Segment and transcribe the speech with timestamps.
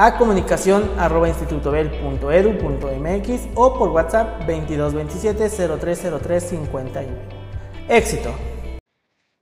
[0.00, 7.18] a comunicación arroba institutobel.edu.mx o por WhatsApp 2227 030351.
[7.88, 8.32] Éxito.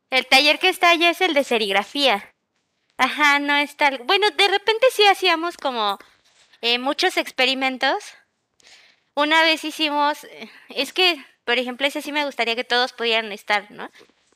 [0.08, 2.32] El taller que está allá es el de serigrafía.
[2.96, 3.98] Ajá, no es tal.
[4.04, 5.98] Bueno, de repente sí hacíamos como
[6.62, 8.14] eh, muchos experimentos.
[9.14, 13.30] Una vez hicimos, eh, es que, por ejemplo, ese sí me gustaría que todos pudieran
[13.30, 13.90] estar, ¿no?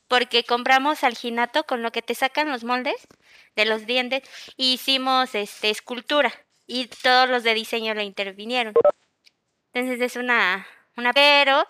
[0.07, 3.07] Porque compramos alginato con lo que te sacan los moldes
[3.55, 4.23] de los dientes,
[4.57, 6.33] hicimos este, escultura
[6.67, 8.73] y todos los de diseño le intervinieron.
[9.73, 11.67] Entonces es una, una pero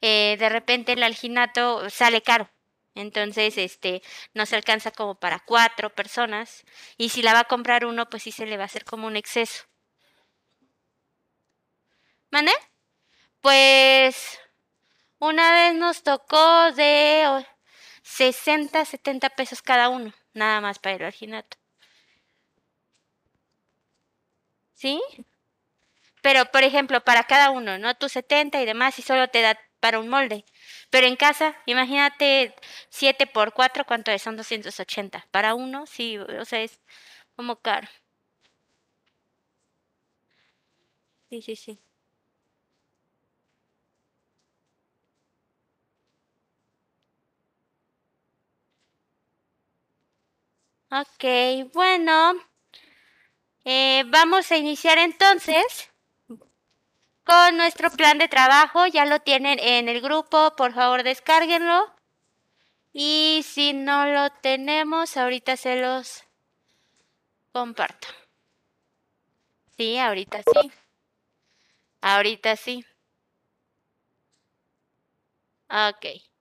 [0.00, 2.50] eh, de repente el alginato sale caro.
[2.94, 4.02] Entonces, este,
[4.34, 6.64] no se alcanza como para cuatro personas.
[6.98, 9.06] Y si la va a comprar uno, pues sí se le va a hacer como
[9.06, 9.64] un exceso.
[12.30, 12.52] ¿Mande?
[13.40, 14.38] Pues
[15.18, 17.46] una vez nos tocó de
[18.02, 21.56] 60, 70 pesos cada uno nada más para el alginato.
[24.74, 25.00] ¿Sí?
[26.22, 27.94] Pero, por ejemplo, para cada uno, ¿no?
[27.96, 30.44] Tú 70 y demás y solo te da para un molde.
[30.90, 32.54] Pero en casa, imagínate
[32.90, 34.22] 7 por 4, ¿cuánto es?
[34.22, 35.26] Son 280.
[35.32, 36.80] Para uno, sí, o sea, es
[37.36, 37.88] como caro.
[41.30, 41.80] Sí, sí, sí.
[50.94, 52.34] Ok, bueno.
[53.64, 55.90] Eh, vamos a iniciar entonces
[57.24, 58.86] con nuestro plan de trabajo.
[58.86, 61.94] Ya lo tienen en el grupo, por favor descárguenlo.
[62.92, 66.24] Y si no lo tenemos, ahorita se los
[67.52, 68.08] comparto.
[69.78, 70.72] Sí, ahorita sí.
[72.02, 72.84] Ahorita sí.
[75.70, 76.31] Ok.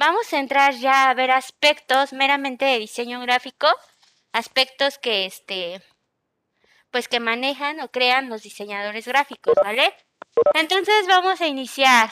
[0.00, 3.68] Vamos a entrar ya a ver aspectos meramente de diseño gráfico,
[4.32, 5.82] aspectos que este
[6.90, 9.94] pues que manejan o crean los diseñadores gráficos, ¿vale?
[10.54, 12.08] Entonces vamos a iniciar.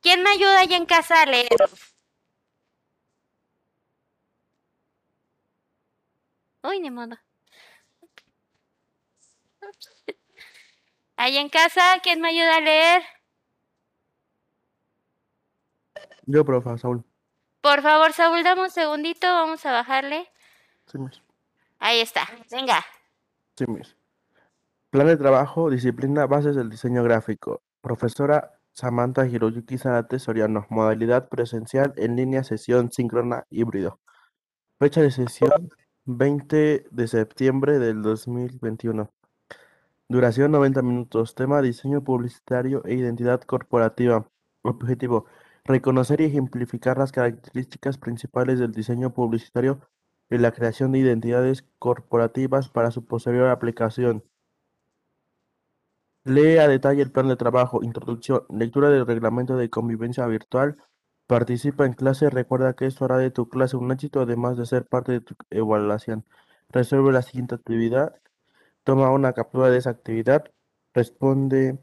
[0.00, 1.48] ¿Quién me ayuda ahí en casa a leer?
[6.64, 7.16] Uy, ni modo.
[11.16, 13.15] Ahí en casa, ¿quién me ayuda a leer?
[16.26, 17.04] Yo, profe, Saúl.
[17.60, 20.28] Por favor, Saúl, dame un segundito, vamos a bajarle.
[20.86, 21.22] Sí, mis.
[21.78, 22.84] Ahí está, venga.
[23.56, 23.96] Sí, mis.
[24.90, 27.62] Plan de trabajo, disciplina, bases del diseño gráfico.
[27.80, 30.66] Profesora Samantha Hiroyuki Zarate Soriano.
[30.68, 34.00] Modalidad presencial, en línea, sesión síncrona, híbrido.
[34.78, 35.70] Fecha de sesión,
[36.06, 39.10] 20 de septiembre del 2021.
[40.08, 41.34] Duración 90 minutos.
[41.34, 44.28] Tema diseño publicitario e identidad corporativa.
[44.62, 45.26] Objetivo
[45.66, 49.80] Reconocer y ejemplificar las características principales del diseño publicitario
[50.30, 54.22] y la creación de identidades corporativas para su posterior aplicación.
[56.24, 60.76] Lee a detalle el plan de trabajo, introducción, lectura del reglamento de convivencia virtual,
[61.26, 64.86] participa en clase, recuerda que esto hará de tu clase un éxito además de ser
[64.86, 66.24] parte de tu evaluación.
[66.68, 68.20] Resuelve la siguiente actividad,
[68.84, 70.44] toma una captura de esa actividad,
[70.94, 71.78] responde...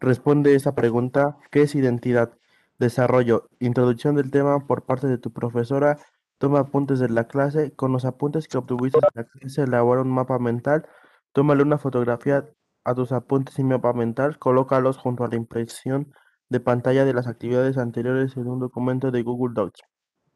[0.00, 2.32] Responde esa pregunta: ¿qué es identidad?
[2.78, 5.98] Desarrollo: Introducción del tema por parte de tu profesora.
[6.38, 7.72] Toma apuntes de la clase.
[7.72, 10.88] Con los apuntes que obtuviste en la clase, elabora un mapa mental.
[11.32, 12.48] Tómale una fotografía
[12.84, 14.38] a tus apuntes y mapa mental.
[14.38, 16.14] Colócalos junto a la impresión
[16.48, 19.82] de pantalla de las actividades anteriores en un documento de Google Docs.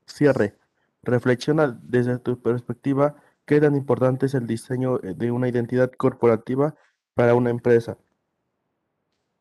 [0.06, 0.58] Cierre.
[1.02, 6.74] Reflexiona desde tu perspectiva qué tan importante es el diseño de una identidad corporativa
[7.14, 7.96] para una empresa.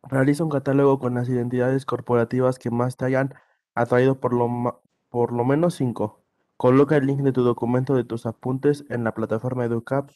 [0.03, 3.33] Realiza un catálogo con las identidades corporativas que más te hayan
[3.73, 6.23] atraído por lo, por lo menos cinco.
[6.57, 10.09] Coloca el link de tu documento de tus apuntes en la plataforma EduCap.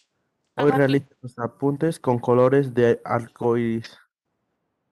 [0.56, 3.98] Hoy realiza tus apuntes con colores de arcoíris.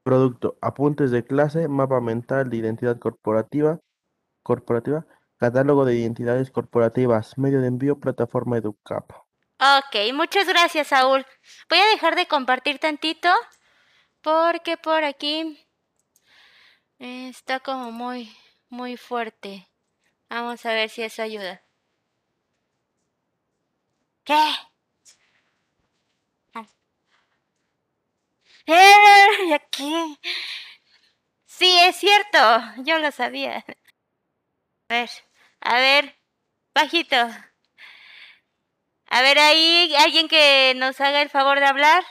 [0.03, 3.80] Producto, apuntes de clase, mapa mental de identidad corporativa,
[4.44, 5.06] corporativa,
[5.38, 9.12] catálogo de identidades corporativas, medio de envío, plataforma EduCap.
[9.59, 11.25] Ok, muchas gracias, Saúl.
[11.69, 13.30] Voy a dejar de compartir tantito
[14.25, 15.63] porque por aquí
[16.98, 18.36] está como muy,
[18.69, 19.68] muy fuerte.
[20.30, 21.62] Vamos a ver si eso ayuda.
[24.24, 24.33] ¿Qué?
[28.68, 30.18] Ay, aquí.
[31.45, 32.39] Sí, es cierto.
[32.77, 33.63] Yo lo sabía.
[34.89, 35.10] A ver,
[35.62, 36.16] a ver,
[36.74, 37.16] bajito.
[39.07, 42.04] A ver, ahí alguien que nos haga el favor de hablar.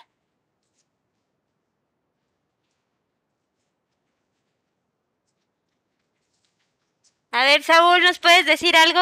[7.37, 9.01] A ver, Saúl, ¿nos puedes decir algo?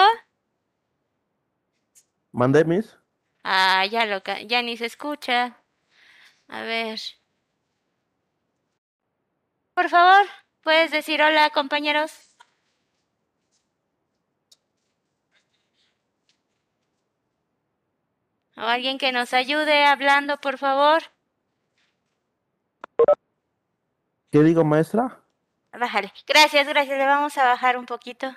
[2.31, 2.96] ¿Mandé, Miss?
[3.44, 5.58] Ah, ya lo ya ni se escucha.
[6.49, 6.99] A ver.
[9.75, 10.26] Por favor,
[10.62, 12.34] ¿puedes decir hola, compañeros?
[18.56, 21.02] O alguien que nos ayude hablando, por favor.
[24.31, 25.21] ¿Qué digo, maestra?
[25.72, 26.12] Bájale.
[26.26, 26.98] Gracias, gracias.
[26.98, 28.34] Le vamos a bajar un poquito.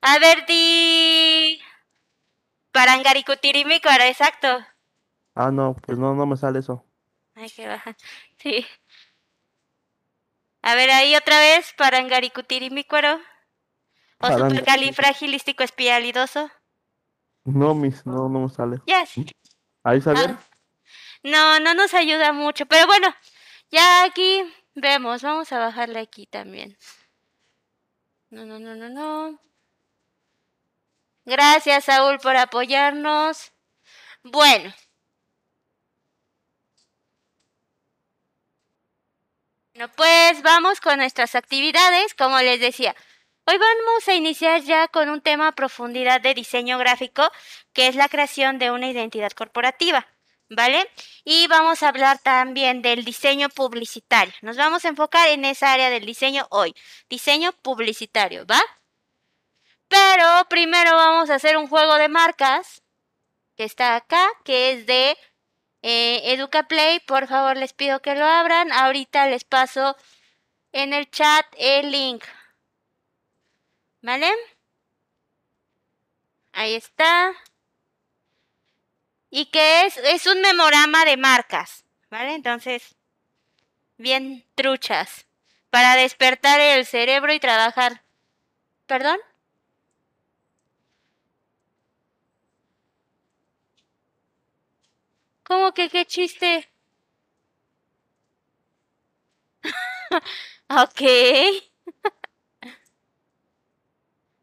[0.00, 1.60] A ver, di.
[2.72, 4.64] Parangaricutirimícuaro, exacto.
[5.34, 6.84] Ah, no, pues no, no me sale eso.
[7.34, 7.96] Hay que bajar.
[8.38, 8.66] Sí.
[10.62, 13.20] A ver, ahí otra vez, parangaricutirimícuaro.
[14.18, 16.50] O supercalifragilístico espialidoso.
[17.44, 18.78] No, Miss, no, no me sale.
[18.86, 19.04] Ya.
[19.82, 20.30] Ahí saber.
[20.30, 20.40] Ah.
[21.24, 22.66] No, no nos ayuda mucho.
[22.66, 23.12] Pero bueno,
[23.70, 25.22] ya aquí vemos.
[25.22, 26.76] Vamos a bajarle aquí también.
[28.30, 29.38] No, no, no, no, no.
[31.24, 33.52] Gracias, Saúl, por apoyarnos.
[34.24, 34.72] Bueno.
[39.74, 42.14] Bueno, pues vamos con nuestras actividades.
[42.14, 42.94] Como les decía,
[43.46, 47.30] hoy vamos a iniciar ya con un tema a profundidad de diseño gráfico,
[47.72, 50.06] que es la creación de una identidad corporativa.
[50.54, 50.90] ¿Vale?
[51.24, 54.34] Y vamos a hablar también del diseño publicitario.
[54.42, 56.74] Nos vamos a enfocar en esa área del diseño hoy.
[57.08, 58.60] Diseño publicitario, ¿va?
[59.88, 62.82] Pero primero vamos a hacer un juego de marcas
[63.56, 65.16] que está acá, que es de
[65.82, 67.00] eh, EducaPlay.
[67.00, 68.72] Por favor, les pido que lo abran.
[68.72, 69.96] Ahorita les paso
[70.72, 72.24] en el chat el link.
[74.02, 74.30] ¿Vale?
[76.52, 77.34] Ahí está.
[79.34, 81.86] Y que es, es un memorama de marcas.
[82.10, 82.34] ¿Vale?
[82.34, 82.94] Entonces,
[83.96, 85.26] bien truchas.
[85.70, 88.02] Para despertar el cerebro y trabajar.
[88.86, 89.18] ¿Perdón?
[95.44, 96.70] ¿Cómo que qué chiste?
[100.68, 101.00] ok.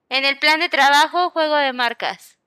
[0.10, 2.39] en el plan de trabajo, juego de marcas.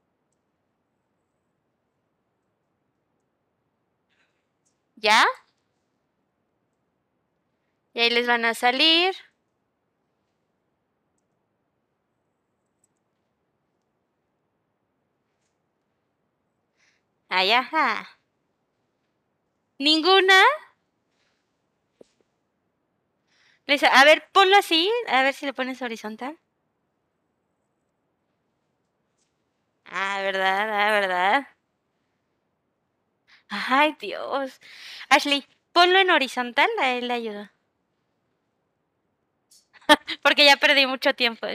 [5.02, 5.24] ¿Ya?
[7.94, 9.14] Y ahí les van a salir.
[17.28, 18.06] Ay, ajá.
[19.84, 20.40] ¿Ninguna?
[23.70, 24.82] Les- A ver, ponlo así,
[25.16, 26.34] a ver si lo pones horizontal.
[29.86, 30.68] Ah, ¿verdad?
[30.72, 31.46] Ah, ¿verdad?
[33.52, 34.60] Ay, Dios.
[35.08, 37.52] Ashley, ponlo en horizontal, a él le ayuda.
[40.22, 41.46] Porque ya perdí mucho tiempo.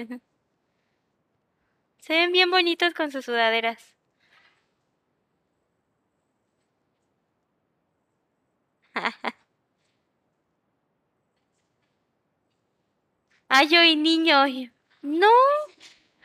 [1.99, 3.95] Se ven bien bonitos con sus sudaderas.
[13.49, 14.45] Ay, yo y niño.
[15.01, 15.27] No.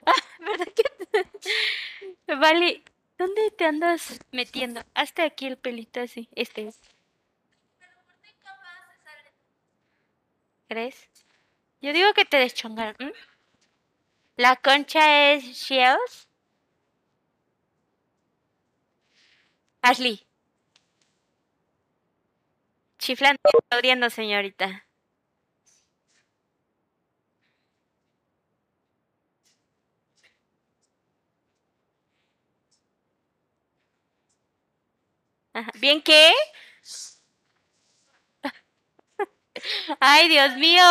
[0.04, 2.34] Ah, ¿verdad que?
[2.34, 2.82] Vale,
[3.18, 4.82] ¿dónde te andas metiendo?
[4.94, 6.28] Hazte aquí el pelito así.
[6.34, 6.80] Este es.
[10.68, 11.10] ¿Crees?
[11.80, 13.12] Yo digo que te deschongaron.
[14.36, 16.28] La concha es Shells.
[19.82, 20.26] Ashley.
[22.98, 24.86] Chiflando y aplaudiendo, señorita.
[35.80, 36.32] ¿Bien qué?
[40.00, 40.82] Ay, Dios mío.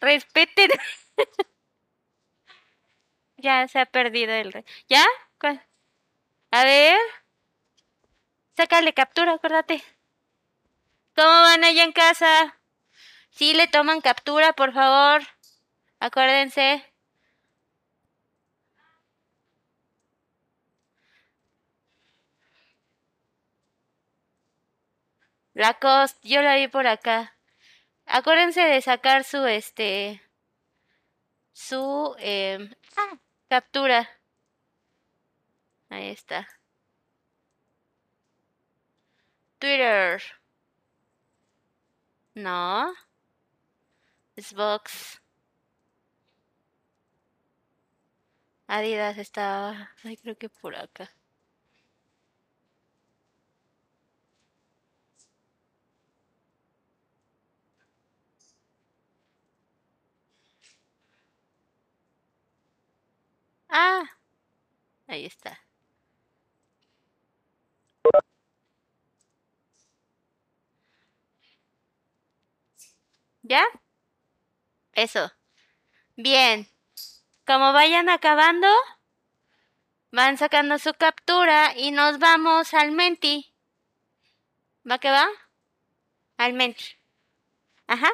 [0.00, 0.70] Respeten.
[3.36, 5.04] ya se ha perdido el re- ¿Ya?
[6.50, 6.98] A ver.
[8.58, 9.82] Sácale captura, acuérdate.
[11.14, 12.56] ¿Cómo van allá en casa?
[13.30, 15.22] Sí, le toman captura, por favor.
[16.00, 16.84] Acuérdense.
[25.58, 27.34] Lacoste, yo la vi por acá.
[28.06, 30.22] Acuérdense de sacar su, este,
[31.52, 32.14] su,
[32.96, 34.08] ah, captura.
[35.90, 36.46] Ahí está.
[39.58, 40.22] Twitter.
[42.34, 42.94] No.
[44.36, 45.20] Xbox.
[48.68, 49.90] Adidas estaba.
[50.04, 51.10] Ay, creo que por acá.
[63.70, 64.04] Ah,
[65.06, 65.58] ahí está.
[73.42, 73.64] ¿Ya?
[74.92, 75.32] Eso.
[76.16, 76.68] Bien.
[77.46, 78.68] Como vayan acabando,
[80.12, 83.54] van sacando su captura y nos vamos al Menti.
[84.90, 85.26] ¿Va que va?
[86.36, 86.84] Al Menti.
[87.86, 88.10] Ajá.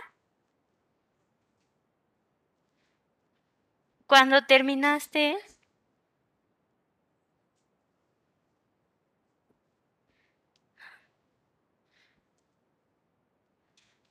[4.06, 5.38] Cuando terminaste,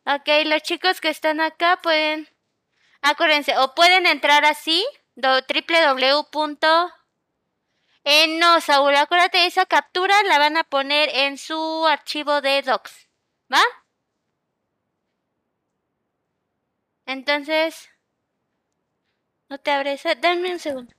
[0.05, 2.27] Ok, los chicos que están acá pueden,
[3.01, 4.85] acuérdense, o pueden entrar así,
[5.15, 6.93] www.
[8.05, 13.07] Eh, no, Saúl, acuérdate, esa captura la van a poner en su archivo de docs,
[13.51, 13.61] ¿va?
[17.05, 17.89] Entonces,
[19.53, 20.91] no te abres, eh, dame un segundo.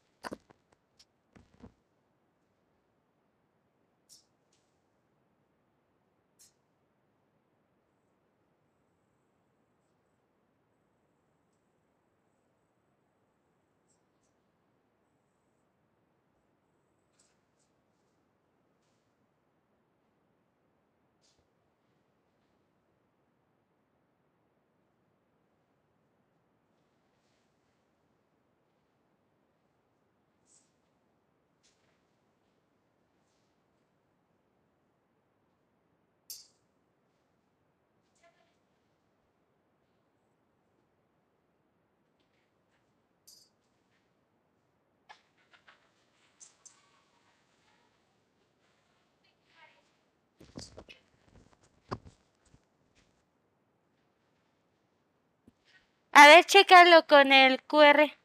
[56.12, 58.16] A ver, chécalo con el QR.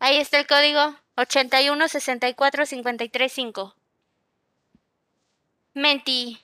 [0.00, 3.76] Ahí está el código 81 64 53 5.
[5.74, 6.40] Menti.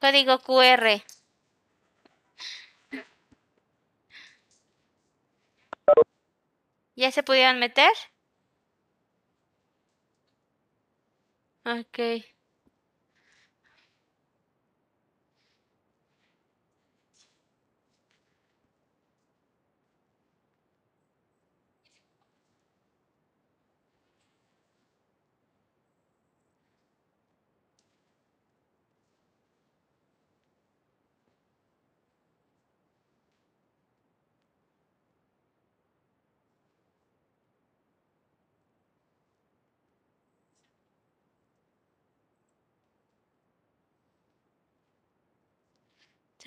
[0.00, 1.02] Código QR.
[6.96, 7.92] ¿Ya se pudieron meter?
[11.66, 11.98] Ok.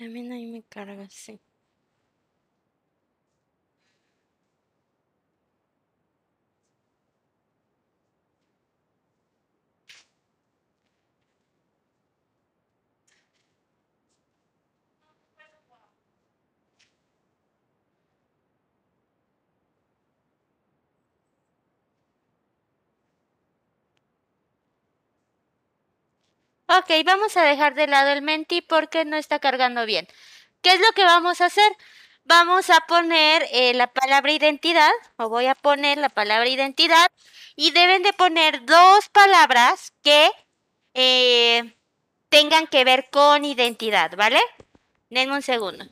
[0.00, 1.40] También ahí me carga, sí.
[26.80, 30.08] Ok, vamos a dejar de lado el menti porque no está cargando bien.
[30.62, 31.70] ¿Qué es lo que vamos a hacer?
[32.24, 37.06] Vamos a poner eh, la palabra identidad, o voy a poner la palabra identidad,
[37.54, 40.30] y deben de poner dos palabras que
[40.94, 41.74] eh,
[42.30, 44.40] tengan que ver con identidad, ¿vale?
[45.10, 45.84] Denme un segundo.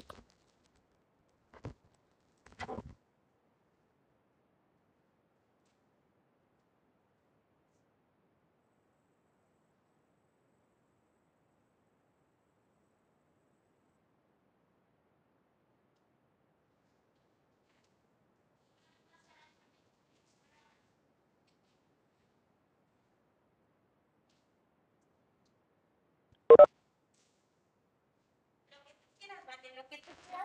[29.79, 30.43] Lapit ko siya.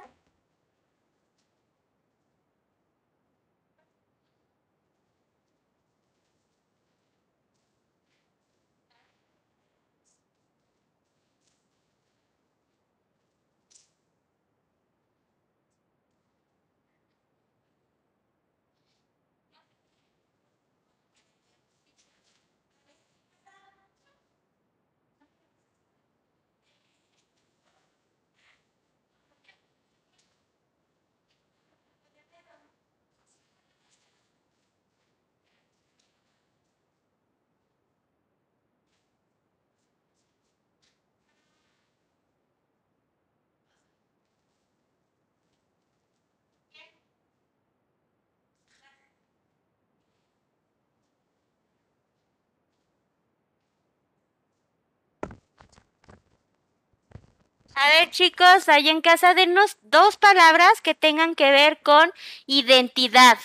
[57.75, 62.11] A ver, chicos, ahí en casa, denos dos palabras que tengan que ver con
[62.47, 63.37] identidad.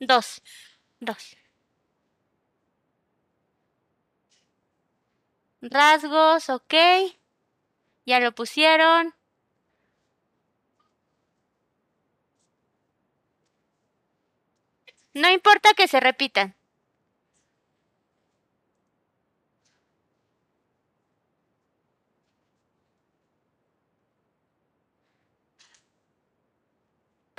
[0.00, 0.42] Dos.
[1.00, 1.36] Dos.
[5.62, 6.74] Rasgos, ok.
[8.04, 9.14] Ya lo pusieron.
[15.14, 16.56] No importa que se repitan.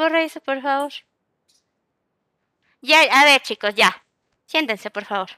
[0.08, 0.92] Eso, por favor.
[2.82, 4.04] Ya, a ver, chicos, ya.
[4.46, 5.30] Siéntense, por favor.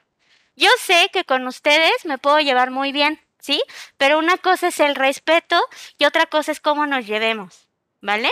[0.56, 3.62] Yo sé que con ustedes me puedo llevar muy bien, ¿sí?
[3.96, 5.60] Pero una cosa es el respeto
[5.98, 7.68] y otra cosa es cómo nos llevemos,
[8.00, 8.30] ¿vale?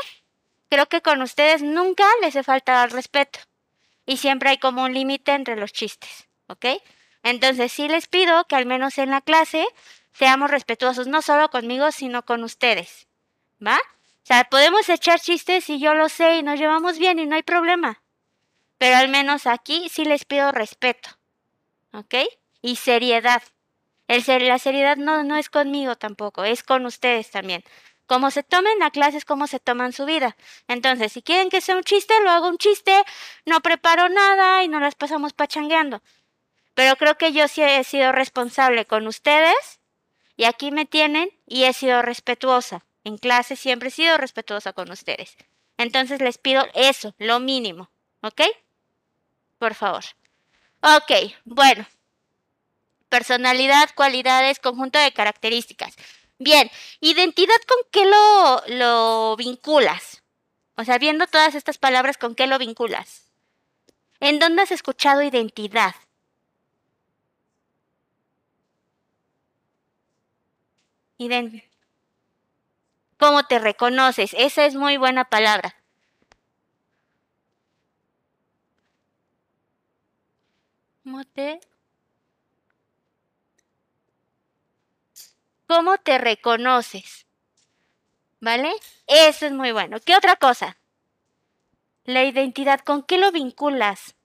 [0.71, 3.41] Creo que con ustedes nunca les hace falta el respeto
[4.07, 6.67] y siempre hay como un límite entre los chistes, ¿ok?
[7.23, 9.67] Entonces sí les pido que al menos en la clase
[10.13, 13.07] seamos respetuosos, no solo conmigo, sino con ustedes,
[13.65, 13.79] ¿va?
[14.23, 17.35] O sea, podemos echar chistes y yo lo sé y nos llevamos bien y no
[17.35, 18.03] hay problema.
[18.79, 21.11] Pero al menos aquí sí les pido respeto,
[21.93, 22.15] ¿ok?
[22.61, 23.43] Y seriedad.
[24.09, 27.65] El la seriedad no, no es conmigo tampoco, es con ustedes también.
[28.07, 30.37] Como se tomen la clase es como se toman su vida.
[30.69, 32.93] Entonces, si quieren que sea un chiste, lo hago un chiste,
[33.47, 36.03] no preparo nada y no las pasamos pachangueando.
[36.75, 39.81] Pero creo que yo sí he sido responsable con ustedes
[40.37, 42.85] y aquí me tienen y he sido respetuosa.
[43.05, 45.37] En clase siempre he sido respetuosa con ustedes.
[45.77, 47.91] Entonces les pido eso, lo mínimo.
[48.23, 48.43] ¿Ok?
[49.59, 50.05] Por favor.
[50.81, 51.87] Ok, bueno.
[53.09, 55.95] Personalidad, cualidades, conjunto de características.
[56.39, 60.23] Bien, identidad con qué lo, lo vinculas.
[60.77, 63.31] O sea, viendo todas estas palabras, ¿con qué lo vinculas?
[64.21, 65.95] ¿En dónde has escuchado identidad?
[73.23, 74.35] ¿Cómo te reconoces?
[74.37, 75.77] Esa es muy buena palabra.
[81.05, 81.61] ¿Cómo te
[85.69, 87.27] cómo te reconoces.
[88.41, 88.73] ¿Vale?
[89.07, 89.99] Eso es muy bueno.
[90.05, 90.77] ¿Qué otra cosa?
[92.03, 94.17] La identidad, ¿con qué lo vinculas?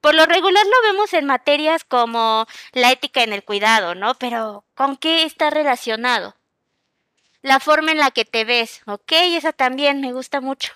[0.00, 4.16] Por lo regular lo vemos en materias como la ética en el cuidado, ¿no?
[4.16, 6.34] Pero ¿con qué está relacionado?
[7.44, 9.12] La forma en la que te ves, ¿ok?
[9.12, 10.72] Esa también me gusta mucho.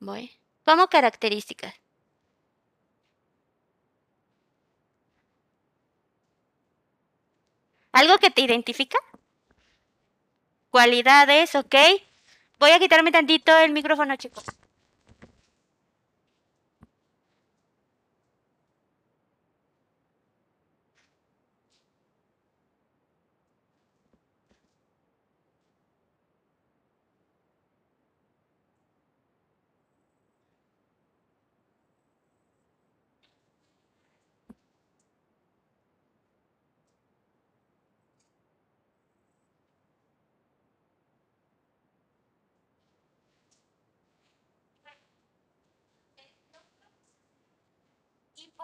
[0.00, 0.32] Voy.
[0.64, 1.72] Como características.
[7.92, 8.98] ¿Algo que te identifica?
[10.70, 11.74] Cualidades, ok.
[12.58, 14.44] Voy a quitarme tantito el micrófono, chicos.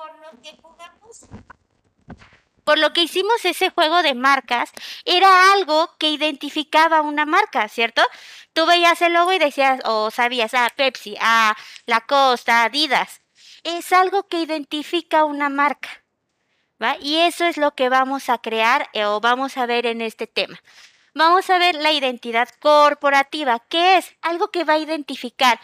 [0.05, 1.27] Por lo que jugamos,
[2.64, 4.71] por lo que hicimos ese juego de marcas,
[5.05, 8.03] era algo que identificaba una marca, ¿cierto?
[8.53, 13.21] Tú veías el logo y decías, o sabías, ah, Pepsi, ah, Lacosta, Adidas.
[13.62, 15.88] Es algo que identifica una marca.
[16.83, 16.97] ¿Va?
[17.01, 20.27] Y eso es lo que vamos a crear eh, o vamos a ver en este
[20.27, 20.61] tema.
[21.14, 25.61] Vamos a ver la identidad corporativa, que es algo que va a identificar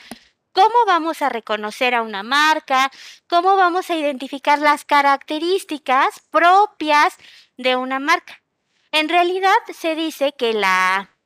[0.52, 2.90] ¿Cómo vamos a reconocer a una marca?
[3.28, 7.16] ¿Cómo vamos a identificar las características propias
[7.56, 8.42] de una marca?
[8.90, 11.16] En realidad se dice que la,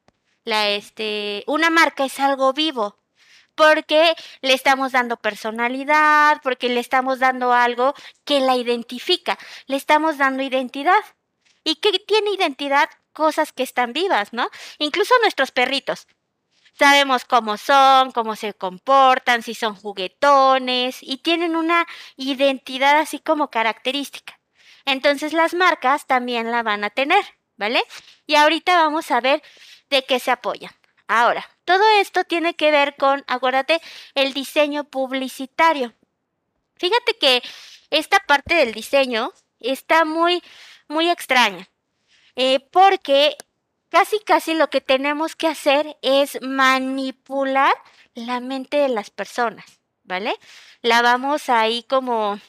[0.45, 2.99] la este, una marca es algo vivo,
[3.55, 7.95] porque le estamos dando personalidad, porque le estamos dando algo
[8.27, 11.03] que la identifica, le estamos dando identidad.
[11.63, 12.91] ¿Y qué tiene identidad?
[13.15, 14.51] Cosas que están vivas, ¿no?
[14.79, 16.07] Incluso nuestros perritos.
[16.79, 23.49] Sabemos cómo son, cómo se comportan, si son juguetones y tienen una identidad así como
[23.49, 24.41] característica.
[24.85, 27.25] Entonces las marcas también la van a tener,
[27.57, 27.83] ¿vale?
[28.27, 29.43] Y ahorita vamos a ver
[29.89, 30.73] de qué se apoyan.
[31.07, 33.81] Ahora, todo esto tiene que ver con, acuérdate,
[34.15, 35.95] el diseño publicitario.
[36.77, 37.43] Fíjate que
[37.91, 40.43] esta parte del diseño está muy,
[40.89, 41.69] muy extraña.
[42.37, 43.37] Eh, porque
[43.95, 47.73] casi casi lo que tenemos que hacer es manipular
[48.15, 49.65] la mente de las personas.
[50.03, 50.35] ¿vale?
[50.83, 52.41] La vamos ahí como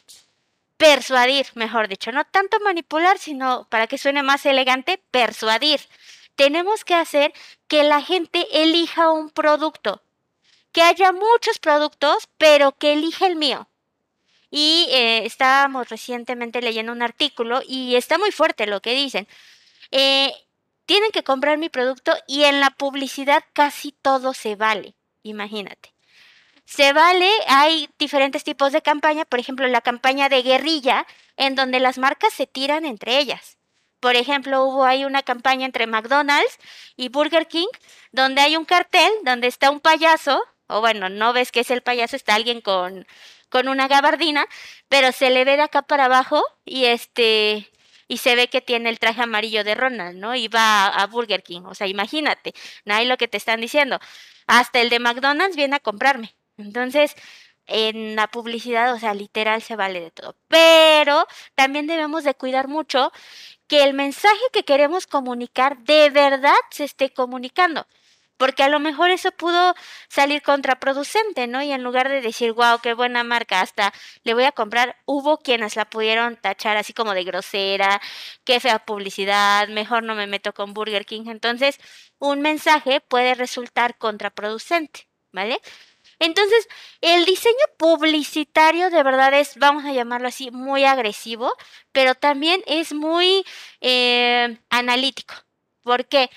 [0.77, 5.81] persuadir, mejor dicho, no tanto manipular, sino para que suene más elegante, persuadir.
[6.35, 7.31] Tenemos que hacer
[7.67, 10.01] que la gente elija un producto,
[10.71, 13.67] que haya muchos productos, pero que elija el mío.
[14.49, 19.27] Y eh, estábamos recientemente leyendo un artículo y está muy fuerte lo que dicen.
[19.91, 20.33] Eh,
[20.85, 25.93] tienen que comprar mi producto y en la publicidad casi todo se vale, imagínate.
[26.65, 31.05] Se vale, hay diferentes tipos de campaña, por ejemplo, la campaña de guerrilla,
[31.37, 33.57] en donde las marcas se tiran entre ellas.
[33.99, 36.57] Por ejemplo, hubo ahí una campaña entre McDonald's
[36.95, 37.67] y Burger King,
[38.11, 41.81] donde hay un cartel, donde está un payaso, o bueno, no ves que es el
[41.81, 43.05] payaso, está alguien con,
[43.49, 44.47] con una gabardina,
[44.89, 47.71] pero se le ve de acá para abajo y este
[48.07, 50.35] y se ve que tiene el traje amarillo de Ronald, ¿no?
[50.35, 52.53] Y va a, Burger King, o sea, imagínate,
[52.85, 53.99] hay lo que te están diciendo.
[54.47, 56.35] Hasta el de McDonald's viene a comprarme.
[56.57, 57.15] Entonces,
[57.67, 60.35] en la publicidad, o sea, literal se vale de todo.
[60.47, 63.11] Pero también debemos de cuidar mucho
[63.67, 67.87] que el mensaje que queremos comunicar de verdad se esté comunicando.
[68.37, 69.75] Porque a lo mejor eso pudo
[70.09, 71.61] salir contraproducente, ¿no?
[71.63, 73.93] Y en lugar de decir, wow, qué buena marca, hasta
[74.23, 78.01] le voy a comprar, hubo quienes la pudieron tachar así como de grosera,
[78.43, 81.27] qué fea publicidad, mejor no me meto con Burger King.
[81.27, 81.79] Entonces,
[82.19, 85.59] un mensaje puede resultar contraproducente, ¿vale?
[86.19, 86.67] Entonces,
[87.01, 91.53] el diseño publicitario de verdad es, vamos a llamarlo así, muy agresivo,
[91.91, 93.45] pero también es muy
[93.81, 95.35] eh, analítico.
[95.85, 96.31] ¿Por qué?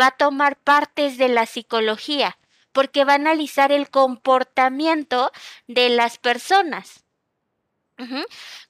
[0.00, 2.38] Va a tomar partes de la psicología,
[2.72, 5.30] porque va a analizar el comportamiento
[5.68, 7.04] de las personas.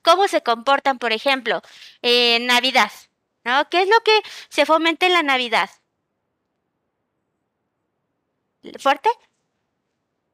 [0.03, 1.63] ¿Cómo se comportan, por ejemplo,
[2.03, 2.91] en Navidad?
[3.45, 3.69] ¿no?
[3.71, 5.71] ¿Qué es lo que se fomenta en la Navidad?
[8.81, 9.11] ¿Fuerte?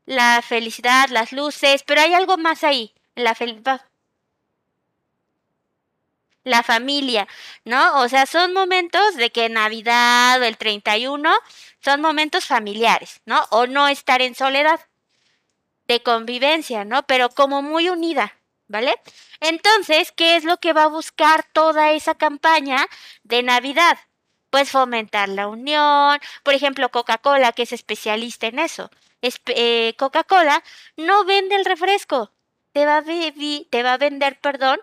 [0.07, 3.37] la felicidad, las luces, pero hay algo más ahí, la
[6.45, 7.29] la familia,
[7.65, 8.01] ¿no?
[8.01, 11.33] O sea, son momentos de que Navidad o el 31
[11.81, 13.45] son momentos familiares, ¿no?
[13.51, 14.81] O no estar en soledad,
[15.91, 17.03] de convivencia, ¿no?
[17.05, 18.37] Pero como muy unida,
[18.69, 18.95] ¿vale?
[19.41, 22.87] Entonces, ¿qué es lo que va a buscar toda esa campaña
[23.25, 23.99] de Navidad?
[24.51, 28.91] Pues fomentar la unión, por ejemplo, Coca-Cola, que es especialista en eso.
[29.47, 30.63] Eh, Coca-Cola
[30.97, 32.33] no vende el refresco,
[32.73, 32.99] te va,
[33.93, 34.81] a vender, perdón,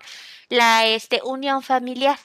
[0.49, 2.19] la este, unión familiar.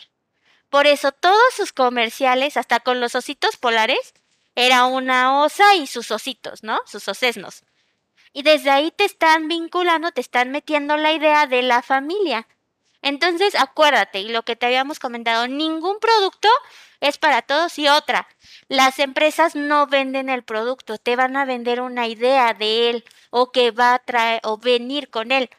[0.71, 4.15] Por eso todos sus comerciales, hasta con los ositos polares,
[4.55, 6.81] era una osa y sus ositos, ¿no?
[6.87, 7.63] Sus osesnos.
[8.33, 12.47] Y desde ahí te están vinculando, te están metiendo la idea de la familia.
[13.03, 16.49] Entonces, acuérdate, y lo que te habíamos comentado, ningún producto
[17.03, 18.29] es para todos y otra.
[18.69, 23.51] Las empresas no venden el producto, te van a vender una idea de él o
[23.51, 25.51] que va a traer o venir con él.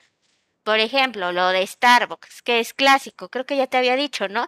[0.63, 4.47] Por ejemplo, lo de Starbucks, que es clásico, creo que ya te había dicho, ¿no?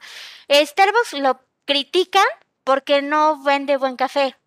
[0.50, 2.26] Starbucks lo critican
[2.64, 4.38] porque no vende buen café.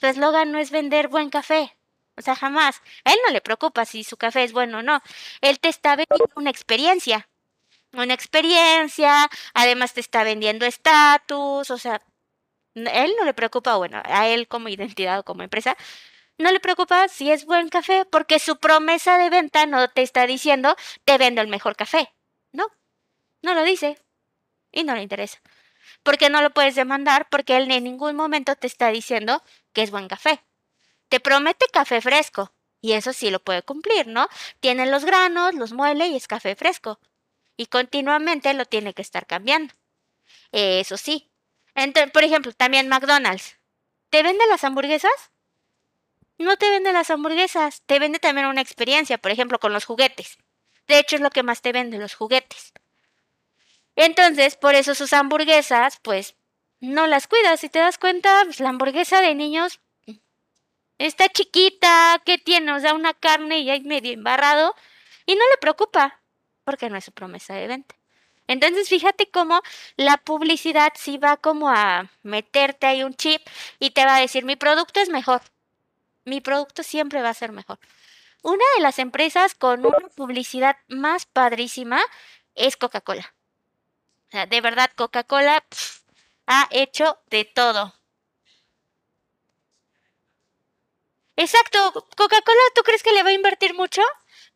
[0.00, 1.76] Su eslogan no es vender buen café.
[2.16, 2.80] O sea, jamás.
[3.04, 5.02] A él no le preocupa si su café es bueno o no.
[5.42, 7.28] Él te está vendiendo una experiencia
[7.98, 12.02] una experiencia, además te está vendiendo estatus, o sea,
[12.74, 15.76] él no le preocupa, bueno, a él como identidad o como empresa,
[16.38, 20.26] no le preocupa si es buen café, porque su promesa de venta no te está
[20.26, 22.12] diciendo te vendo el mejor café.
[22.52, 22.66] No,
[23.42, 23.98] no lo dice
[24.70, 25.40] y no le interesa.
[26.02, 29.90] Porque no lo puedes demandar porque él en ningún momento te está diciendo que es
[29.90, 30.44] buen café.
[31.08, 34.28] Te promete café fresco y eso sí lo puede cumplir, ¿no?
[34.60, 37.00] Tiene los granos, los muele y es café fresco
[37.56, 39.74] y continuamente lo tiene que estar cambiando.
[40.52, 41.30] Eso sí.
[41.74, 43.58] Entonces, por ejemplo, también McDonald's.
[44.10, 45.30] ¿Te vende las hamburguesas?
[46.38, 50.38] No te vende las hamburguesas, te vende también una experiencia, por ejemplo, con los juguetes.
[50.86, 52.72] De hecho, es lo que más te vende, los juguetes.
[53.96, 56.36] Entonces, por eso sus hamburguesas, pues,
[56.80, 57.60] no las cuidas.
[57.60, 59.80] Si te das cuenta, pues, la hamburguesa de niños
[60.98, 62.72] está chiquita, ¿qué tiene?
[62.72, 64.74] O sea, una carne y hay medio embarrado.
[65.24, 66.20] Y no le preocupa
[66.66, 67.94] porque no es su promesa de venta.
[68.48, 69.62] Entonces, fíjate cómo
[69.96, 73.40] la publicidad sí va como a meterte ahí un chip
[73.78, 75.40] y te va a decir, mi producto es mejor.
[76.24, 77.78] Mi producto siempre va a ser mejor.
[78.42, 82.00] Una de las empresas con una publicidad más padrísima
[82.54, 83.34] es Coca-Cola.
[84.28, 85.64] O sea, de verdad, Coca-Cola
[86.46, 87.94] ha hecho de todo.
[91.36, 94.02] Exacto, Coca-Cola, ¿tú crees que le va a invertir mucho?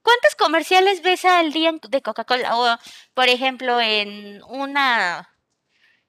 [0.02, 2.56] ¿Cuántos comerciales ves al día de Coca-Cola?
[2.56, 2.78] O,
[3.14, 5.28] por ejemplo, en una.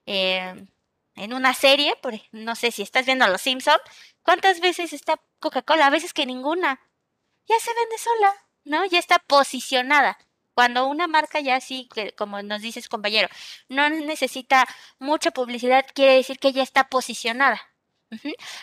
[0.06, 0.66] Eh,
[1.14, 1.94] en una serie,
[2.32, 3.78] no sé si estás viendo a Los Simpson,
[4.22, 5.86] ¿cuántas veces está Coca-Cola?
[5.86, 6.80] A veces que ninguna.
[7.46, 8.34] Ya se vende sola.
[8.64, 8.84] ¿no?
[8.84, 10.18] Ya está posicionada.
[10.54, 13.28] Cuando una marca ya así, como nos dices compañero,
[13.68, 14.66] no necesita
[14.98, 17.60] mucha publicidad, quiere decir que ya está posicionada.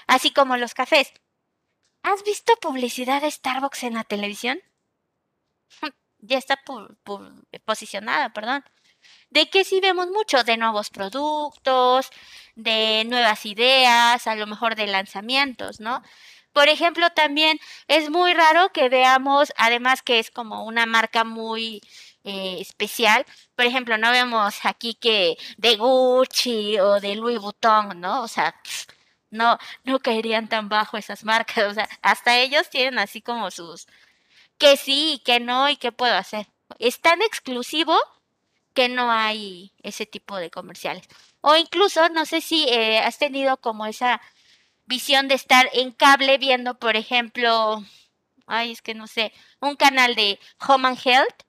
[0.07, 1.11] Así como los cafés.
[2.03, 4.61] ¿Has visto publicidad de Starbucks en la televisión?
[6.19, 6.59] ya está
[7.65, 8.63] posicionada, perdón.
[9.29, 10.43] ¿De qué sí vemos mucho?
[10.43, 12.09] De nuevos productos,
[12.55, 16.01] de nuevas ideas, a lo mejor de lanzamientos, ¿no?
[16.53, 21.81] Por ejemplo, también es muy raro que veamos, además que es como una marca muy
[22.23, 28.23] eh, especial, por ejemplo, no vemos aquí que de Gucci o de Louis Vuitton, ¿no?
[28.23, 28.55] O sea,
[29.31, 33.87] no, no caerían tan bajo esas marcas, o sea, hasta ellos tienen así como sus
[34.59, 36.47] que sí y que no y qué puedo hacer.
[36.77, 37.97] Es tan exclusivo
[38.75, 41.07] que no hay ese tipo de comerciales.
[41.41, 44.21] O incluso, no sé si eh, has tenido como esa
[44.85, 47.83] visión de estar en cable viendo, por ejemplo,
[48.47, 51.43] ay, es que no sé, un canal de Home and Health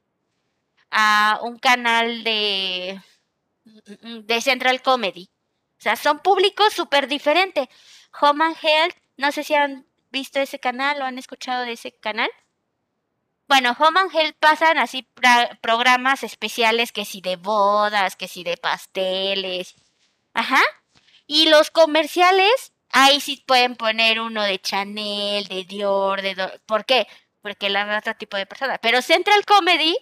[0.90, 3.00] a un canal de,
[3.64, 5.30] de Central Comedy.
[5.78, 7.68] O sea, son públicos súper diferentes.
[8.20, 11.92] Home and Health, no sé si han visto ese canal o han escuchado de ese
[11.92, 12.30] canal.
[13.50, 15.04] Bueno, Home and Health pasan así
[15.60, 19.74] programas especiales que si de bodas, que si de pasteles.
[20.34, 20.62] Ajá.
[21.26, 26.60] Y los comerciales, ahí sí pueden poner uno de Chanel, de Dior, de...
[26.64, 27.08] ¿Por qué?
[27.42, 28.78] Porque la otro tipo de persona.
[28.78, 29.98] Pero Central Comedy,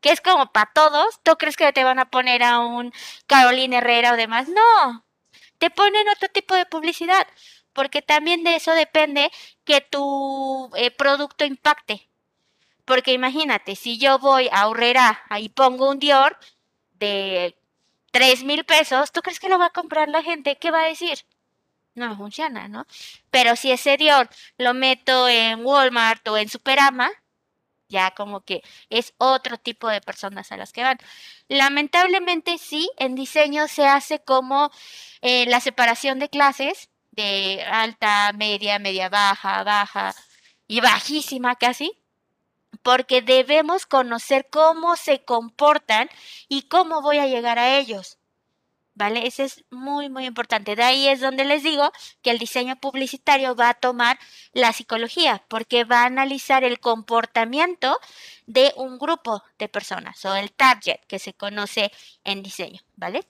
[0.00, 2.92] que es como para todos, ¿tú crees que te van a poner a un
[3.26, 4.46] Carolina Herrera o demás?
[4.48, 5.04] No.
[5.58, 7.26] Te ponen otro tipo de publicidad.
[7.72, 9.32] Porque también de eso depende
[9.64, 12.11] que tu eh, producto impacte.
[12.84, 16.36] Porque imagínate, si yo voy a Urrera y pongo un Dior
[16.94, 17.56] de
[18.12, 20.56] 3 mil pesos, ¿tú crees que lo va a comprar la gente?
[20.58, 21.18] ¿Qué va a decir?
[21.94, 22.86] No funciona, ¿no?
[23.30, 27.10] Pero si ese Dior lo meto en Walmart o en Superama,
[27.88, 30.98] ya como que es otro tipo de personas a las que van.
[31.48, 34.70] Lamentablemente sí, en diseño se hace como
[35.20, 40.14] eh, la separación de clases, de alta, media, media baja, baja
[40.66, 42.01] y bajísima casi
[42.82, 46.08] porque debemos conocer cómo se comportan
[46.48, 48.18] y cómo voy a llegar a ellos.
[48.94, 49.26] ¿Vale?
[49.26, 50.76] Eso es muy, muy importante.
[50.76, 54.18] De ahí es donde les digo que el diseño publicitario va a tomar
[54.52, 57.98] la psicología, porque va a analizar el comportamiento
[58.46, 61.90] de un grupo de personas o el target que se conoce
[62.24, 63.26] en diseño, ¿vale?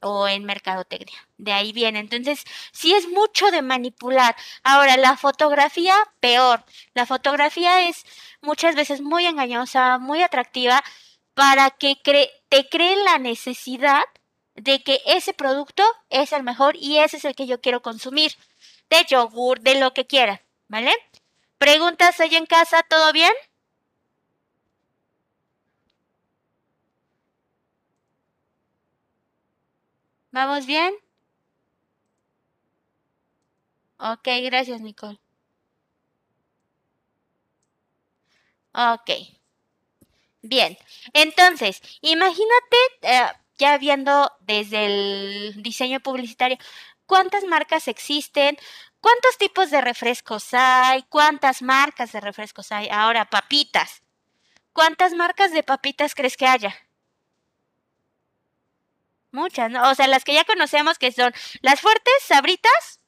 [0.00, 1.28] O en mercadotecnia.
[1.38, 1.98] De ahí viene.
[1.98, 4.36] Entonces, sí es mucho de manipular.
[4.62, 6.64] Ahora, la fotografía, peor.
[6.94, 8.04] La fotografía es
[8.40, 10.82] muchas veces muy engañosa, muy atractiva,
[11.34, 11.96] para que
[12.48, 14.02] te creen la necesidad
[14.54, 18.32] de que ese producto es el mejor y ese es el que yo quiero consumir.
[18.90, 20.92] De yogur, de lo que quiera, ¿vale?
[21.58, 23.32] Preguntas hoy en casa, ¿todo bien?
[30.32, 30.92] ¿Vamos bien?
[33.98, 35.20] Ok, gracias, Nicole.
[38.74, 39.10] Ok.
[40.42, 40.76] Bien,
[41.12, 43.26] entonces, imagínate, eh,
[43.58, 46.56] ya viendo desde el diseño publicitario,
[47.06, 48.56] cuántas marcas existen,
[49.00, 52.88] cuántos tipos de refrescos hay, cuántas marcas de refrescos hay.
[52.90, 54.02] Ahora, papitas.
[54.72, 56.74] ¿Cuántas marcas de papitas crees que haya?
[59.32, 59.88] Muchas, ¿no?
[59.90, 63.00] O sea, las que ya conocemos que son las fuertes, sabritas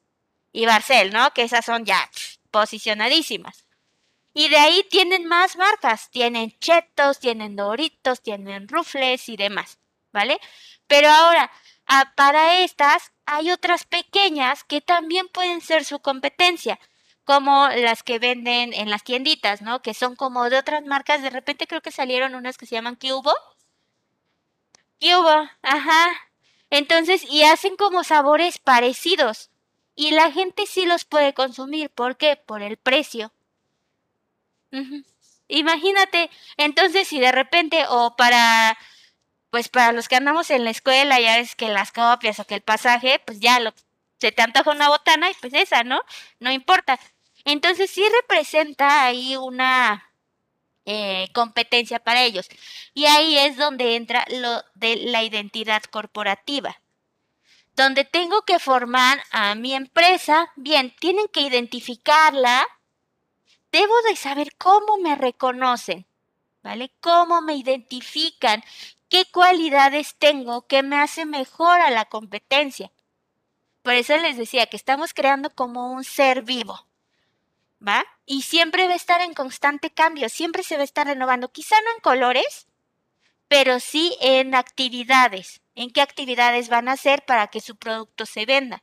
[0.52, 1.32] y Barcel, ¿no?
[1.32, 2.08] Que esas son ya
[2.50, 3.64] posicionadísimas.
[4.34, 6.10] Y de ahí tienen más marcas.
[6.10, 9.78] Tienen chetos, tienen doritos, tienen rufles y demás,
[10.12, 10.38] ¿vale?
[10.86, 11.50] Pero ahora,
[12.16, 16.78] para estas hay otras pequeñas que también pueden ser su competencia,
[17.24, 19.82] como las que venden en las tienditas, ¿no?
[19.82, 21.22] Que son como de otras marcas.
[21.22, 23.34] De repente creo que salieron unas que se llaman Cubo
[25.02, 25.50] ¿Qué hubo?
[25.62, 26.12] Ajá.
[26.70, 29.50] Entonces, y hacen como sabores parecidos.
[29.96, 31.90] Y la gente sí los puede consumir.
[31.90, 32.36] ¿Por qué?
[32.36, 33.32] Por el precio.
[35.48, 38.78] Imagínate, entonces si de repente o para,
[39.50, 42.54] pues para los que andamos en la escuela, ya es que las copias o que
[42.54, 43.74] el pasaje, pues ya lo,
[44.20, 46.00] se te antoja una botana y pues esa, ¿no?
[46.38, 47.00] No importa.
[47.44, 50.11] Entonces sí representa ahí una,
[50.84, 52.48] eh, competencia para ellos.
[52.94, 56.80] Y ahí es donde entra lo de la identidad corporativa.
[57.74, 62.66] Donde tengo que formar a mi empresa, bien, tienen que identificarla.
[63.70, 66.06] Debo de saber cómo me reconocen,
[66.62, 66.92] ¿vale?
[67.00, 68.62] Cómo me identifican,
[69.08, 72.90] qué cualidades tengo que me hace mejor a la competencia.
[73.82, 76.86] Por eso les decía que estamos creando como un ser vivo.
[77.86, 78.04] ¿Va?
[78.26, 81.76] Y siempre va a estar en constante cambio, siempre se va a estar renovando, quizá
[81.80, 82.66] no en colores,
[83.48, 88.46] pero sí en actividades, en qué actividades van a hacer para que su producto se
[88.46, 88.82] venda.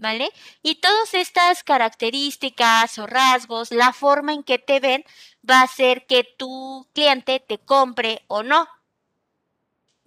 [0.00, 0.30] ¿Vale?
[0.62, 5.04] Y todas estas características o rasgos, la forma en que te ven,
[5.48, 8.68] va a hacer que tu cliente te compre o no.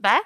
[0.03, 0.21] ¿Va?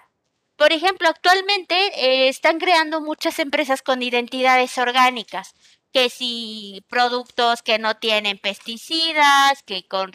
[0.55, 5.55] Por ejemplo, actualmente eh, están creando muchas empresas con identidades orgánicas,
[5.95, 10.11] que si productos que no tienen pesticidas, que, con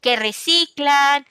[0.00, 1.26] que reciclan.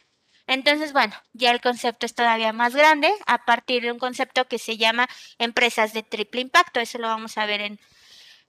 [0.45, 4.59] Entonces, bueno, ya el concepto es todavía más grande a partir de un concepto que
[4.59, 5.07] se llama
[5.39, 6.81] empresas de triple impacto.
[6.81, 7.79] Eso lo vamos a ver en,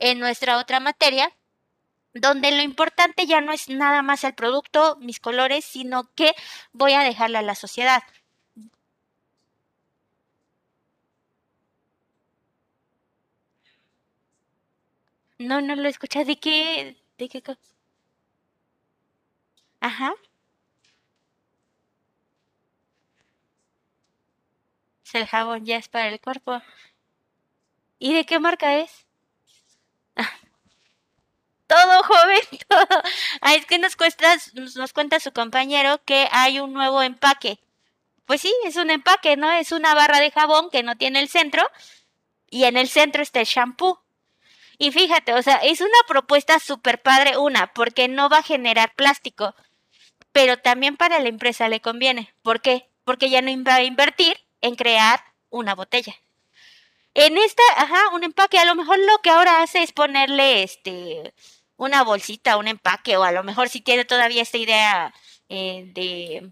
[0.01, 1.31] en nuestra otra materia,
[2.15, 6.35] donde lo importante ya no es nada más el producto, mis colores, sino que
[6.73, 8.03] voy a dejarle a la sociedad.
[15.39, 16.27] No, no lo escuchas.
[16.27, 16.97] ¿De qué?
[17.19, 17.61] ¿De qué cosa?
[19.81, 20.15] Ajá.
[25.15, 26.61] El jabón, ya es para el cuerpo.
[27.99, 29.07] ¿Y de qué marca es?
[31.67, 33.03] todo joven, todo.
[33.41, 34.37] Ah, es que nos, cuesta,
[34.77, 37.59] nos cuenta su compañero que hay un nuevo empaque.
[38.27, 39.53] Pues sí, es un empaque, ¿no?
[39.53, 41.69] Es una barra de jabón que no tiene el centro
[42.51, 44.04] y en el centro está el shampoo.
[44.79, 48.95] Y fíjate, o sea, es una propuesta súper padre, una, porque no va a generar
[48.95, 49.55] plástico,
[50.33, 52.35] pero también para la empresa le conviene.
[52.43, 52.89] ¿Por qué?
[53.05, 56.15] Porque ya no va a invertir en crear una botella.
[57.15, 61.33] En esta, ajá, un empaque, a lo mejor lo que ahora hace es ponerle este
[61.77, 65.15] una bolsita, un empaque, o a lo mejor si tiene todavía esta idea
[65.49, 66.51] eh, de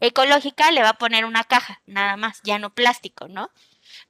[0.00, 3.50] ecológica, le va a poner una caja, nada más, ya no plástico, ¿no?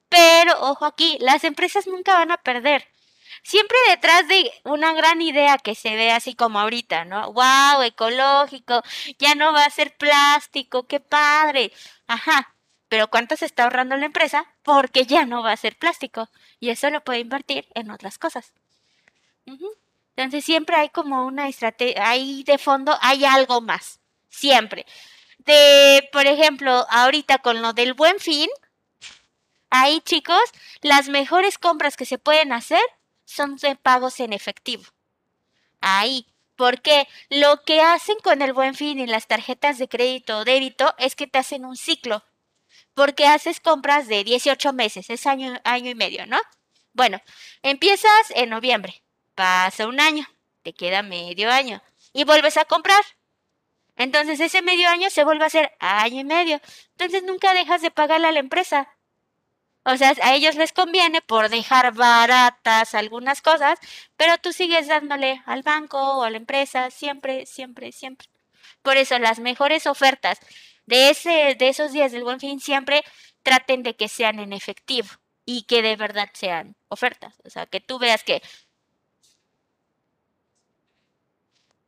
[0.09, 2.89] Pero, ojo aquí, las empresas nunca van a perder.
[3.43, 7.33] Siempre detrás de una gran idea que se ve así como ahorita, ¿no?
[7.33, 7.83] ¡Wow!
[7.83, 8.83] Ecológico,
[9.19, 11.73] ya no va a ser plástico, qué padre.
[12.07, 12.55] Ajá,
[12.89, 14.47] pero ¿cuánto se está ahorrando la empresa?
[14.63, 16.29] Porque ya no va a ser plástico
[16.61, 18.53] y eso lo puede invertir en otras cosas.
[20.17, 24.87] Entonces siempre hay como una estrategia, ahí de fondo hay algo más, siempre.
[25.39, 28.49] De, por ejemplo, ahorita con lo del buen fin,
[29.71, 30.43] Ahí, chicos,
[30.81, 32.83] las mejores compras que se pueden hacer
[33.25, 34.85] son de pagos en efectivo.
[35.81, 36.27] Ahí.
[36.57, 40.95] Porque lo que hacen con el buen fin y las tarjetas de crédito o débito
[40.97, 42.25] es que te hacen un ciclo.
[42.95, 46.39] Porque haces compras de 18 meses, es año, año y medio, ¿no?
[46.95, 47.21] Bueno,
[47.63, 49.03] empiezas en noviembre,
[49.35, 50.27] pasa un año,
[50.63, 51.83] te queda medio año
[52.15, 53.05] y vuelves a comprar.
[53.97, 56.59] Entonces ese medio año se vuelve a hacer año y medio.
[56.93, 58.89] Entonces nunca dejas de pagarle a la empresa.
[59.89, 63.79] O sea, a ellos les conviene por dejar baratas algunas cosas,
[64.17, 68.29] pero tú sigues dándole al banco o a la empresa siempre, siempre, siempre.
[68.83, 70.41] Por eso las mejores ofertas
[70.87, 73.05] de, ese, de esos días del buen fin siempre
[73.45, 75.09] traten de que sean en efectivo
[75.45, 77.35] y que de verdad sean ofertas.
[77.45, 78.43] O sea, que tú veas que...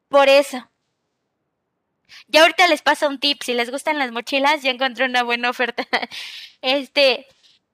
[0.08, 0.70] Por eso.
[2.28, 3.42] Ya ahorita les paso un tip.
[3.42, 5.84] Si les gustan las mochilas, ya encontré una buena oferta.
[6.60, 7.26] Este,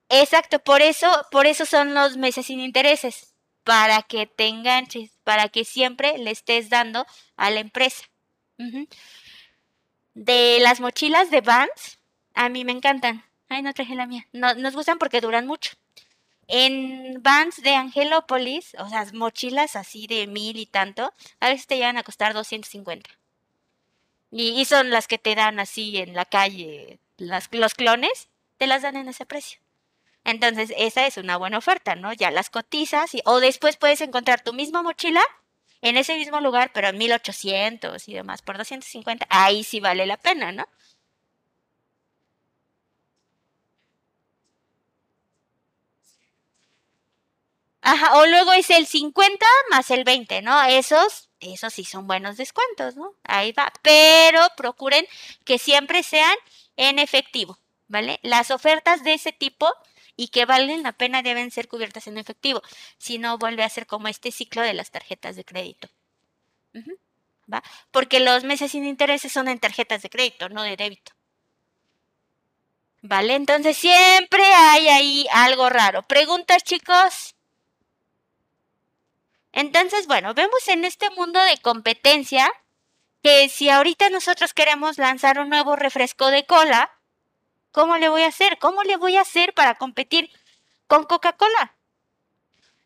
[0.09, 5.49] Exacto, por eso, por eso son los meses sin intereses, para que te enganches, para
[5.49, 8.05] que siempre le estés dando a la empresa.
[10.13, 11.99] De las mochilas de Vans,
[12.35, 13.25] a mí me encantan.
[13.49, 14.27] Ay, no traje la mía.
[14.31, 15.71] No, nos gustan porque duran mucho.
[16.47, 21.75] En Vans de Angelópolis, o sea, mochilas así de mil y tanto, a veces te
[21.75, 23.09] llegan a costar 250.
[24.31, 28.83] Y, y son las que te dan así en la calle, los clones, te las
[28.83, 29.59] dan en ese precio.
[30.25, 32.11] Entonces, esa es una buena oferta, ¿no?
[32.13, 35.21] Ya las cotizas o después puedes encontrar tu misma mochila
[35.81, 40.17] en ese mismo lugar, pero en 1800 y demás, por 250, ahí sí vale la
[40.17, 40.67] pena, ¿no?
[47.81, 50.61] Ajá, o luego es el 50 más el 20, ¿no?
[50.63, 53.13] Esos, esos sí son buenos descuentos, ¿no?
[53.23, 53.71] Ahí va.
[53.83, 55.05] Pero procuren
[55.45, 56.35] que siempre sean
[56.77, 58.19] en efectivo, ¿vale?
[58.23, 59.71] Las ofertas de ese tipo
[60.15, 62.61] y que valen la pena deben ser cubiertas en efectivo.
[62.97, 65.89] Si no, vuelve a ser como este ciclo de las tarjetas de crédito.
[67.51, 67.63] ¿Va?
[67.91, 71.13] Porque los meses sin intereses son en tarjetas de crédito, no de débito.
[73.01, 73.35] ¿Vale?
[73.35, 76.01] Entonces siempre hay ahí algo raro.
[76.03, 77.35] ¿Preguntas, chicos?
[79.51, 82.51] Entonces, bueno, vemos en este mundo de competencia
[83.21, 86.91] que si ahorita nosotros queremos lanzar un nuevo refresco de cola,
[87.75, 88.57] ¿Cómo le voy a hacer?
[88.57, 90.31] ¿Cómo le voy a hacer para competir
[90.87, 91.75] con Coca-Cola?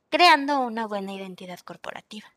[0.09, 2.33] Creando una buena identidad corporativa.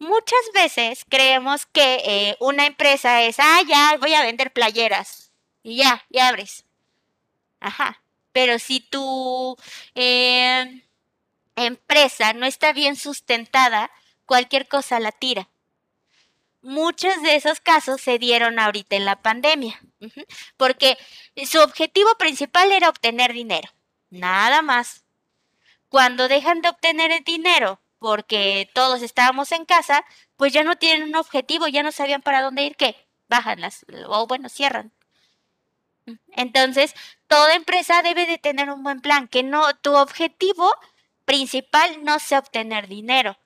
[0.00, 5.30] Muchas veces creemos que eh, una empresa es, ah, ya voy a vender playeras.
[5.62, 6.64] Y ya, y abres.
[7.60, 8.02] Ajá.
[8.32, 9.56] Pero si tu
[9.94, 10.82] eh,
[11.54, 13.92] empresa no está bien sustentada,
[14.26, 15.48] cualquier cosa la tira.
[16.60, 19.80] Muchos de esos casos se dieron ahorita en la pandemia,
[20.56, 20.98] porque
[21.46, 23.68] su objetivo principal era obtener dinero,
[24.10, 25.04] nada más.
[25.88, 30.04] Cuando dejan de obtener el dinero porque todos estábamos en casa,
[30.36, 32.96] pues ya no tienen un objetivo, ya no sabían para dónde ir, ¿qué?
[33.28, 34.92] Bajan las, o bueno, cierran.
[36.32, 36.94] Entonces,
[37.28, 40.68] toda empresa debe de tener un buen plan, que no, tu objetivo
[41.24, 43.38] principal no sea obtener dinero.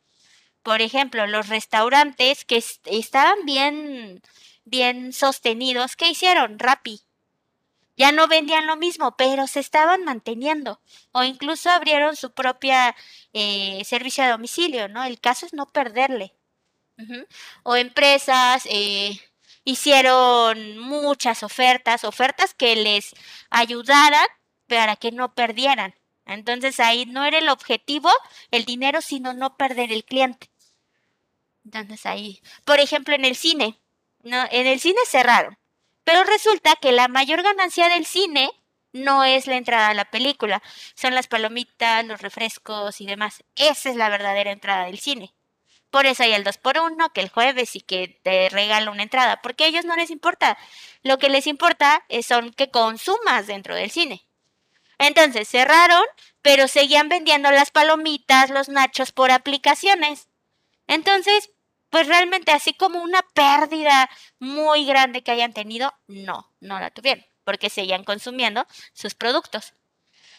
[0.62, 4.22] Por ejemplo, los restaurantes que estaban bien,
[4.66, 6.58] bien sostenidos, ¿qué hicieron?
[6.58, 7.00] Rappi.
[7.96, 10.82] Ya no vendían lo mismo, pero se estaban manteniendo.
[11.12, 12.94] O incluso abrieron su propia
[13.32, 15.02] eh, servicio a domicilio, ¿no?
[15.04, 16.34] El caso es no perderle.
[17.62, 19.18] O empresas eh,
[19.64, 23.14] hicieron muchas ofertas, ofertas que les
[23.50, 24.26] ayudaran
[24.66, 25.94] para que no perdieran.
[26.26, 28.10] Entonces ahí no era el objetivo
[28.50, 30.50] el dinero, sino no perder el cliente.
[31.64, 33.78] Entonces ahí, por ejemplo, en el cine,
[34.26, 35.56] no, en el cine cerraron.
[36.04, 38.50] Pero resulta que la mayor ganancia del cine
[38.92, 40.62] no es la entrada a la película,
[40.94, 43.44] son las palomitas, los refrescos y demás.
[43.56, 45.34] Esa es la verdadera entrada del cine.
[45.90, 49.02] Por eso hay el 2 por 1 que el jueves y que te regala una
[49.02, 50.58] entrada, porque a ellos no les importa.
[51.02, 54.26] Lo que les importa son que consumas dentro del cine.
[54.98, 56.04] Entonces cerraron,
[56.42, 60.28] pero seguían vendiendo las palomitas, los nachos por aplicaciones.
[60.86, 61.50] Entonces,
[61.96, 67.24] pues realmente así como una pérdida muy grande que hayan tenido, no, no la tuvieron,
[67.42, 69.72] porque seguían consumiendo sus productos.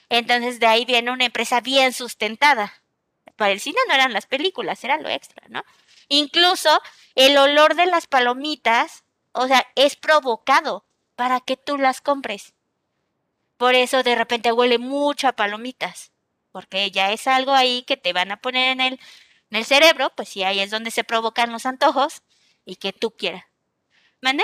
[0.07, 2.83] Entonces de ahí viene una empresa bien sustentada.
[3.37, 5.63] Para el cine no eran las películas, era lo extra, ¿no?
[6.09, 6.79] Incluso
[7.15, 10.85] el olor de las palomitas, o sea, es provocado
[11.15, 12.53] para que tú las compres.
[13.57, 16.11] Por eso de repente huele mucho a palomitas,
[16.51, 18.99] porque ya es algo ahí que te van a poner en el
[19.49, 22.21] en el cerebro, pues sí, ahí es donde se provocan los antojos
[22.65, 23.45] y que tú quieras.
[24.21, 24.43] ¿Mande?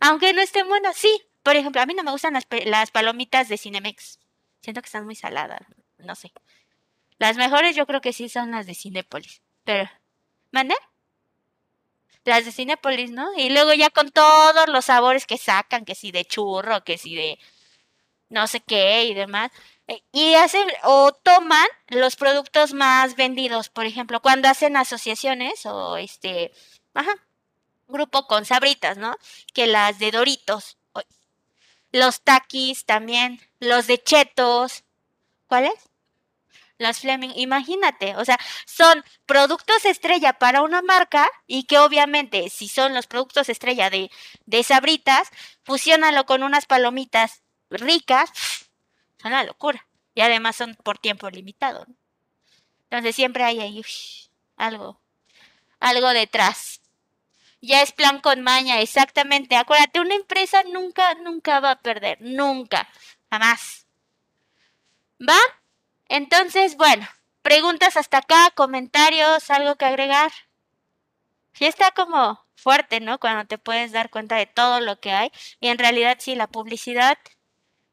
[0.00, 1.22] Aunque no estén buenas, sí.
[1.42, 4.18] Por ejemplo, a mí no me gustan las, las palomitas de Cinemex.
[4.60, 5.60] Siento que están muy saladas,
[5.98, 6.32] no sé.
[7.18, 9.42] Las mejores yo creo que sí son las de Cinépolis.
[9.64, 9.88] Pero,
[10.50, 10.74] ¿mande?
[12.24, 13.28] Las de Cinépolis, ¿no?
[13.36, 17.14] Y luego ya con todos los sabores que sacan, que si de churro, que si
[17.14, 17.38] de
[18.28, 19.50] no sé qué y demás.
[19.88, 25.96] Eh, y hacen o toman los productos más vendidos, por ejemplo, cuando hacen asociaciones o
[25.96, 26.52] este,
[26.94, 27.14] ajá,
[27.88, 29.16] grupo con sabritas, ¿no?
[29.54, 30.78] Que las de Doritos,
[31.92, 34.84] los taquis también, los de Chetos,
[35.46, 35.74] ¿cuáles?
[36.78, 42.68] Las Fleming, imagínate, o sea, son productos estrella para una marca y que obviamente si
[42.68, 44.10] son los productos estrella de,
[44.44, 45.30] de sabritas,
[45.64, 48.30] fusionalo con unas palomitas ricas,
[49.20, 49.86] son una locura.
[50.14, 51.86] Y además son por tiempo limitado.
[52.84, 53.82] Entonces siempre hay ahí
[54.56, 55.00] algo,
[55.80, 56.80] algo detrás.
[57.60, 59.56] Ya es plan con maña, exactamente.
[59.56, 62.18] Acuérdate, una empresa nunca, nunca va a perder.
[62.20, 62.88] Nunca.
[63.30, 63.86] Jamás.
[65.20, 65.38] ¿Va?
[66.08, 67.06] Entonces, bueno,
[67.42, 70.32] preguntas hasta acá, comentarios, algo que agregar.
[71.54, 73.18] Sí está como fuerte, ¿no?
[73.18, 75.32] Cuando te puedes dar cuenta de todo lo que hay.
[75.60, 77.18] Y en realidad sí, la publicidad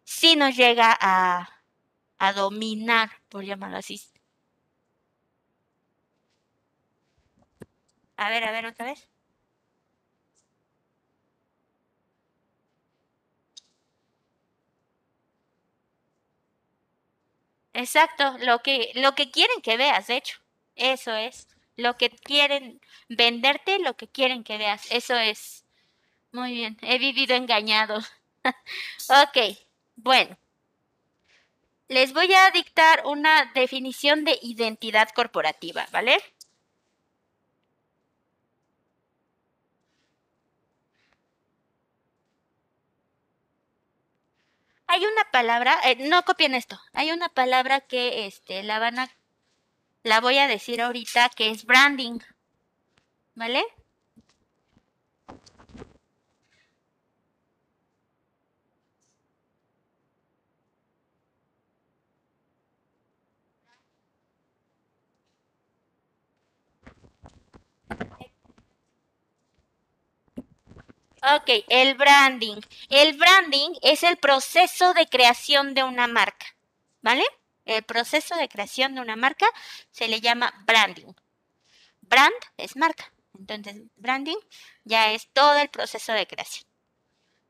[0.05, 1.49] sí nos llega a,
[2.19, 4.01] a dominar, por llamarlo así.
[8.17, 9.07] A ver, a ver otra vez.
[17.73, 20.37] Exacto, lo que, lo que quieren que veas, de hecho.
[20.75, 21.47] Eso es.
[21.75, 22.79] Lo que quieren
[23.09, 24.85] venderte, lo que quieren que veas.
[24.91, 25.65] Eso es.
[26.31, 27.99] Muy bien, he vivido engañado.
[29.09, 29.62] ok.
[29.95, 30.37] Bueno,
[31.87, 36.17] les voy a dictar una definición de identidad corporativa, ¿vale?
[44.87, 49.09] Hay una palabra, eh, no copien esto, hay una palabra que este, la van a,
[50.03, 52.19] la voy a decir ahorita que es branding,
[53.35, 53.63] ¿vale?
[71.25, 72.59] Ok, el branding.
[72.89, 76.45] El branding es el proceso de creación de una marca,
[77.01, 77.23] ¿vale?
[77.63, 79.45] El proceso de creación de una marca
[79.91, 81.13] se le llama branding.
[82.01, 83.13] brand es marca.
[83.39, 84.37] Entonces, branding
[84.83, 86.65] ya es todo el proceso de creación.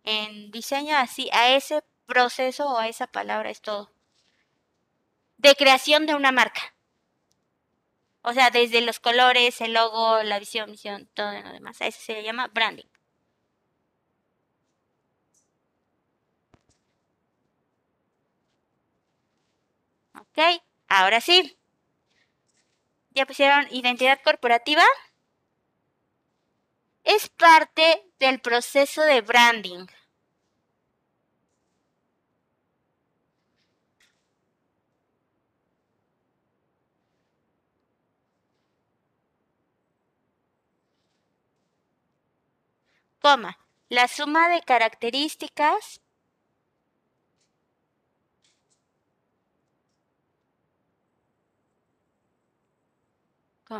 [0.03, 3.91] En diseño así, a ese proceso o a esa palabra es todo.
[5.37, 6.75] De creación de una marca.
[8.21, 11.81] O sea, desde los colores, el logo, la visión, misión, todo lo demás.
[11.81, 12.92] A eso se le llama branding.
[20.35, 21.57] Ok, ahora sí.
[23.11, 24.83] ¿Ya pusieron identidad corporativa?
[27.05, 29.85] Es parte del proceso de branding.
[43.23, 43.57] Coma,
[43.89, 45.99] la suma de características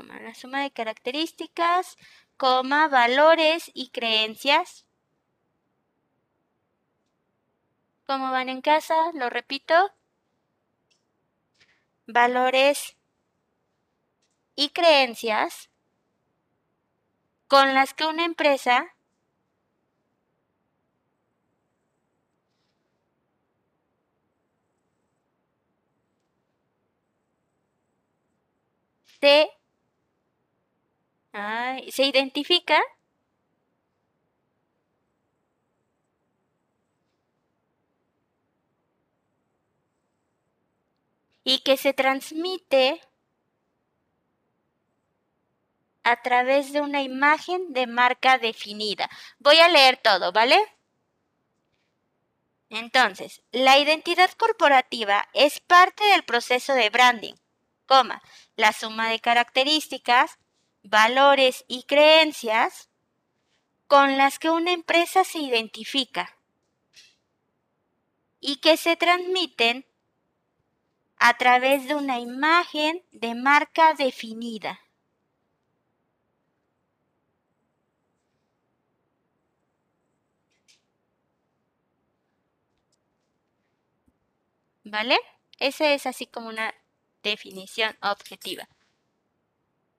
[0.02, 1.98] la suma de características,
[2.38, 4.86] coma, valores y creencias.
[8.06, 8.96] ¿Cómo van en casa?
[9.14, 9.74] Lo repito.
[12.08, 12.98] Valores
[14.56, 15.70] y creencias
[17.48, 18.94] con las que una empresa
[29.22, 29.50] se
[31.34, 32.80] ¿Se identifica?
[41.44, 43.02] Y que se transmite
[46.04, 49.10] a través de una imagen de marca definida.
[49.40, 50.58] Voy a leer todo, ¿vale?
[52.70, 57.36] Entonces, la identidad corporativa es parte del proceso de branding,
[57.86, 58.22] coma,
[58.56, 60.38] la suma de características
[60.84, 62.90] valores y creencias
[63.88, 66.38] con las que una empresa se identifica
[68.40, 69.86] y que se transmiten
[71.18, 74.80] a través de una imagen de marca definida.
[84.84, 85.18] ¿Vale?
[85.60, 86.74] Esa es así como una
[87.22, 88.68] definición objetiva.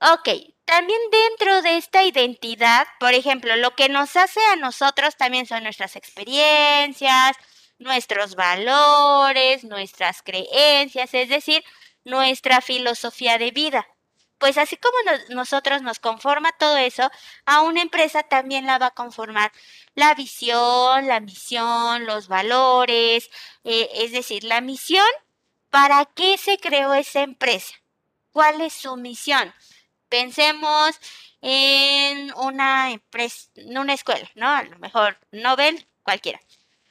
[0.00, 0.28] Ok,
[0.64, 5.62] también dentro de esta identidad, por ejemplo, lo que nos hace a nosotros también son
[5.62, 7.36] nuestras experiencias,
[7.78, 11.64] nuestros valores, nuestras creencias, es decir,
[12.04, 13.86] nuestra filosofía de vida.
[14.38, 14.96] Pues así como
[15.30, 17.10] nosotros nos conforma todo eso,
[17.46, 19.52] a una empresa también la va a conformar
[19.94, 23.30] la visión, la misión, los valores,
[23.64, 25.06] eh, es decir, la misión,
[25.70, 27.74] ¿para qué se creó esa empresa?
[28.32, 29.54] ¿Cuál es su misión?
[30.14, 31.00] Pensemos
[31.40, 34.48] en una empresa, en una escuela, ¿no?
[34.48, 36.40] A lo mejor Nobel, cualquiera.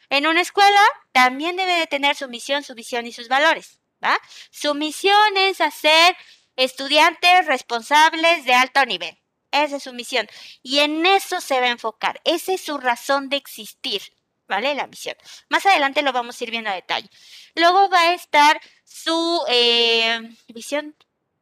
[0.10, 0.82] En una escuela
[1.14, 4.20] también debe de tener su misión, su visión y sus valores, ¿va?
[4.52, 6.18] Su misión es hacer
[6.58, 9.18] estudiantes responsables de alto nivel.
[9.52, 10.28] Esa es su misión.
[10.62, 12.20] Y en eso se va a enfocar.
[12.26, 14.02] Esa es su razón de existir.
[14.50, 14.76] ¿Vale?
[14.76, 15.16] La misión.
[15.48, 17.10] Más adelante lo vamos a ir viendo a detalle.
[17.56, 20.20] Luego va a estar su eh,
[20.50, 20.94] visión,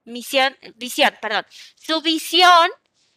[0.04, 1.46] misión, visión, perdón,
[1.76, 2.70] su visión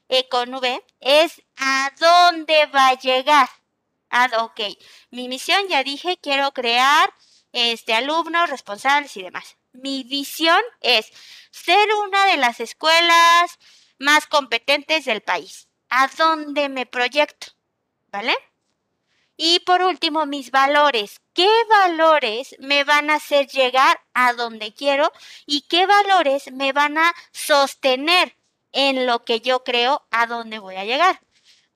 [0.09, 3.49] eh, con V es a dónde va a llegar.
[4.11, 4.61] Ah, ok,
[5.11, 7.13] mi misión ya dije, quiero crear
[7.53, 9.57] este, alumnos responsables y demás.
[9.73, 11.11] Mi visión es
[11.51, 13.59] ser una de las escuelas
[13.99, 15.69] más competentes del país.
[15.89, 17.49] ¿A dónde me proyecto?
[18.09, 18.35] ¿Vale?
[19.37, 21.21] Y por último, mis valores.
[21.33, 25.13] ¿Qué valores me van a hacer llegar a donde quiero
[25.47, 28.37] y qué valores me van a sostener
[28.73, 31.21] en lo que yo creo a donde voy a llegar?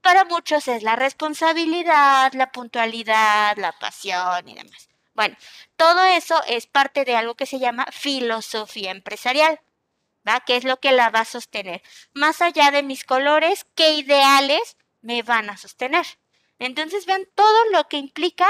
[0.00, 4.88] Para muchos es la responsabilidad, la puntualidad, la pasión y demás.
[5.14, 5.36] Bueno,
[5.76, 9.61] todo eso es parte de algo que se llama filosofía empresarial,
[10.26, 10.40] ¿va?
[10.46, 11.82] ¿Qué es lo que la va a sostener?
[12.14, 16.06] Más allá de mis colores, ¿qué ideales me van a sostener?
[16.59, 18.46] Entonces vean todo lo que implica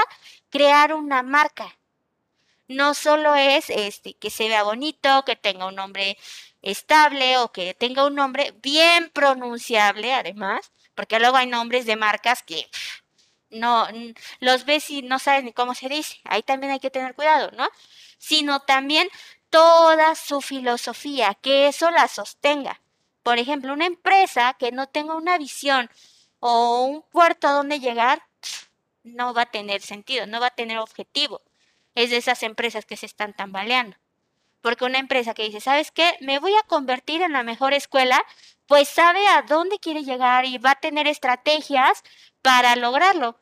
[0.49, 1.77] crear una marca.
[2.67, 6.17] No solo es este que se vea bonito, que tenga un nombre
[6.61, 12.43] estable o que tenga un nombre bien pronunciable además, porque luego hay nombres de marcas
[12.43, 12.69] que
[13.49, 13.87] no
[14.39, 16.19] los ves y no sabes ni cómo se dice.
[16.23, 17.67] Ahí también hay que tener cuidado, ¿no?
[18.17, 19.09] Sino también
[19.49, 22.81] toda su filosofía, que eso la sostenga.
[23.23, 25.89] Por ejemplo, una empresa que no tenga una visión
[26.39, 28.21] o un puerto a donde llegar,
[29.03, 31.41] no va a tener sentido, no va a tener objetivo.
[31.95, 33.97] Es de esas empresas que se están tambaleando.
[34.61, 36.17] Porque una empresa que dice, ¿sabes qué?
[36.21, 38.21] Me voy a convertir en la mejor escuela,
[38.67, 42.03] pues sabe a dónde quiere llegar y va a tener estrategias
[42.41, 43.39] para lograrlo.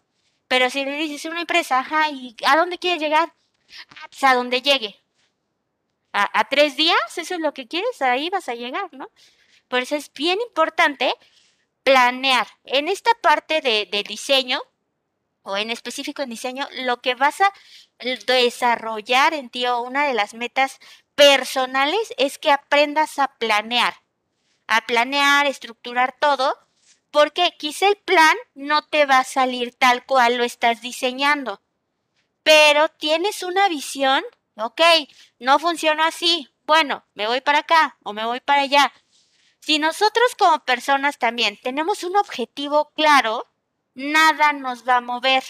[0.48, 3.34] Pero si le dices a una empresa, ajá, ¿y a dónde quiere llegar?
[4.10, 4.96] Pues a donde llegue.
[6.14, 9.10] A, a, tres días, eso es lo que quieres, ahí vas a llegar, ¿no?
[9.68, 11.14] Por eso es bien importante
[11.88, 12.48] planear.
[12.66, 14.60] En esta parte de, diseño,
[15.44, 17.54] o en específico en diseño, lo que vas a
[17.98, 20.80] desarrollar en ti o una de las metas
[21.16, 24.02] personales es que aprendas a planear,
[24.68, 26.60] a planear, estructurar todo,
[27.10, 31.62] porque quizá el plan no te va a salir tal cual lo estás diseñando,
[32.44, 34.26] pero tienes una visión,
[34.58, 34.82] ok,
[35.40, 38.92] no funciona así, bueno, me voy para acá o me voy para allá.
[39.68, 43.52] Si nosotros como personas también tenemos un objetivo claro,
[43.96, 45.44] nada nos va a mover,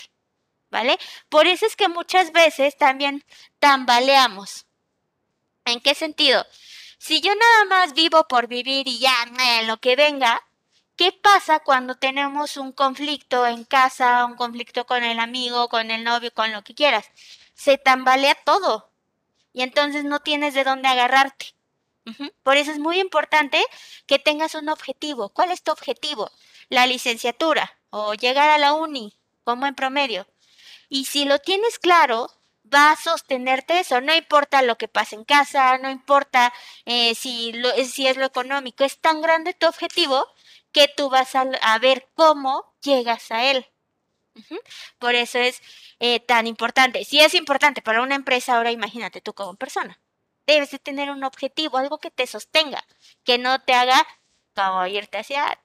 [0.72, 0.98] ¿vale?
[1.30, 3.24] Por eso es que muchas veces también
[3.60, 4.66] tambaleamos.
[5.66, 6.44] ¿En qué sentido?
[6.98, 9.14] Si yo nada más vivo por vivir y ya,
[9.68, 10.42] lo que venga,
[10.96, 16.04] ¿qué pasa cuando tenemos un conflicto en casa, un conflicto con el amigo, con el
[16.04, 17.06] novio, con lo que quieras?
[17.54, 18.90] Se tambalea todo
[19.54, 21.57] y entonces no tienes de dónde agarrarte.
[22.44, 23.62] Por eso es muy importante
[24.06, 25.30] que tengas un objetivo.
[25.30, 26.32] ¿Cuál es tu objetivo?
[26.70, 30.28] La licenciatura o llegar a la uni, como en promedio.
[30.90, 32.32] Y si lo tienes claro,
[32.74, 34.02] va a sostenerte eso.
[34.02, 36.54] No importa lo que pase en casa, no importa
[36.86, 38.84] eh, si, lo, si es lo económico.
[38.84, 40.28] Es tan grande tu objetivo
[40.72, 43.66] que tú vas a, a ver cómo llegas a él.
[45.00, 45.62] Por eso es
[46.00, 47.04] eh, tan importante.
[47.06, 50.00] Si es importante para una empresa, ahora imagínate tú como persona.
[50.48, 52.84] Debes de tener un objetivo, algo que te sostenga,
[53.24, 54.08] que no te haga
[54.56, 55.60] como irte hacia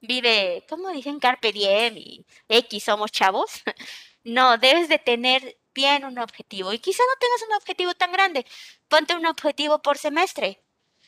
[0.00, 3.50] vive, como dicen, carpe diem y X somos chavos.
[4.22, 6.74] No, debes de tener bien un objetivo.
[6.74, 8.44] Y quizá no tengas un objetivo tan grande.
[8.86, 10.60] Ponte un objetivo por semestre.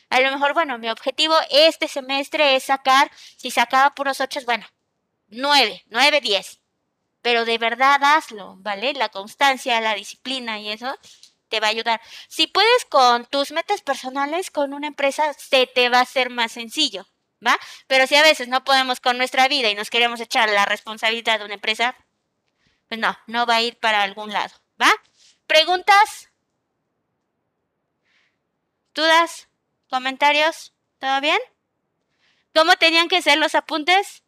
[0.09, 4.67] A lo mejor, bueno, mi objetivo este semestre es sacar, si sacaba puros ocho, bueno,
[5.29, 6.61] nueve, nueve, diez.
[7.21, 8.95] Pero de verdad hazlo, ¿vale?
[8.95, 10.97] La constancia, la disciplina y eso
[11.53, 12.01] te va a ayudar.
[12.29, 16.53] Si puedes con tus metas personales, con una empresa, se te va a hacer más
[16.53, 17.07] sencillo,
[17.47, 17.59] ¿va?
[17.87, 21.39] Pero si a veces no podemos con nuestra vida y nos queremos echar la responsabilidad
[21.39, 21.95] de una empresa,
[22.89, 24.91] pues no, no va a ir para algún lado, ¿va?
[25.47, 26.31] ¿Preguntas?
[28.95, 29.51] ¿Dudas?
[29.91, 30.73] ¿Comentarios?
[31.01, 31.39] ¿Todo bien?
[32.55, 34.23] ¿Cómo tenían que ser los apuntes?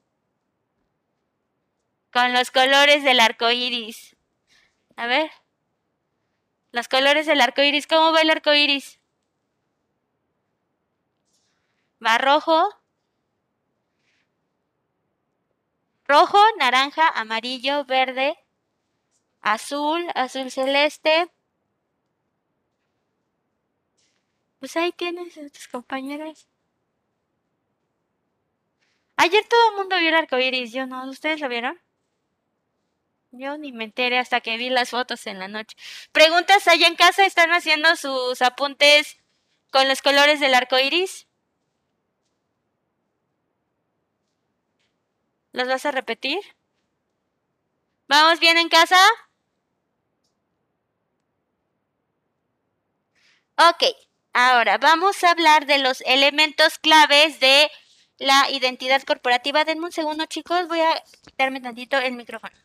[2.12, 4.14] Con los colores del arco iris.
[4.96, 5.30] A ver.
[6.74, 7.86] Los colores del arco iris.
[7.86, 8.98] ¿Cómo va el arco iris?
[12.04, 12.68] Va rojo.
[16.08, 18.36] Rojo, naranja, amarillo, verde,
[19.40, 21.30] azul, azul celeste.
[24.58, 26.48] Pues ahí tienes a tus compañeros.
[29.16, 31.83] Ayer todo el mundo vio el arco iris, yo no, ¿ustedes lo vieron?
[33.36, 35.76] Yo ni me enteré hasta que vi las fotos en la noche.
[36.12, 39.18] Preguntas allá en casa, ¿están haciendo sus apuntes
[39.72, 41.26] con los colores del arco iris?
[45.52, 46.38] ¿Los vas a repetir?
[48.08, 48.96] ¿Vamos bien en casa?
[53.56, 53.82] Ok,
[54.32, 57.68] ahora vamos a hablar de los elementos claves de
[58.18, 59.64] la identidad corporativa.
[59.64, 60.68] Denme un segundo, chicos.
[60.68, 62.63] Voy a quitarme tantito el micrófono.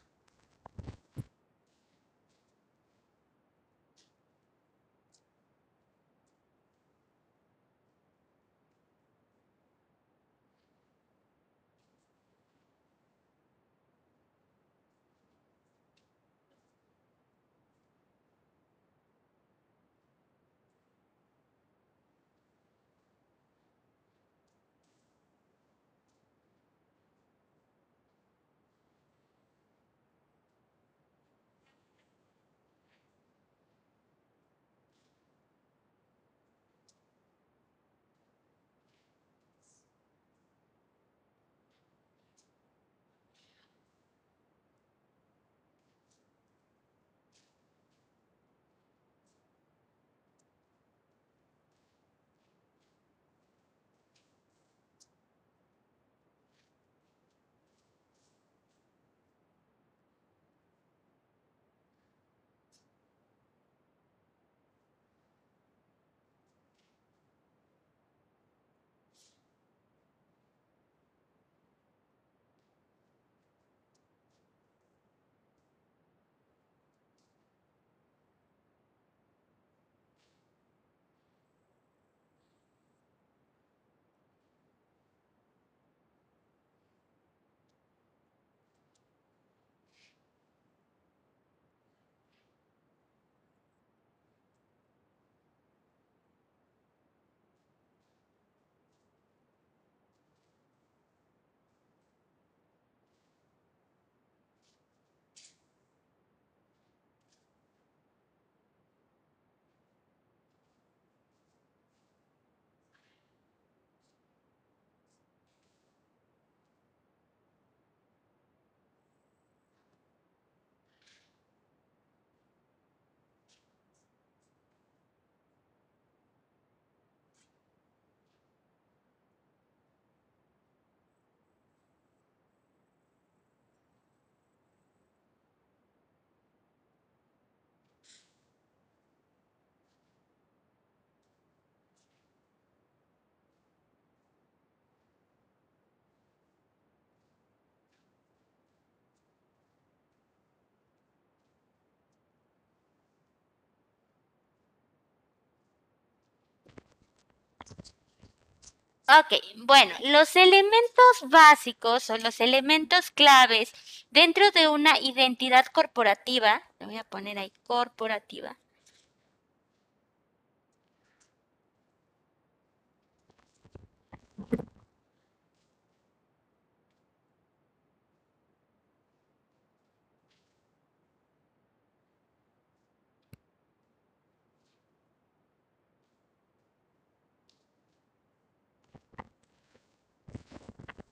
[159.09, 163.73] Ok, bueno, los elementos básicos o los elementos claves
[164.11, 168.59] dentro de una identidad corporativa, le voy a poner ahí corporativa,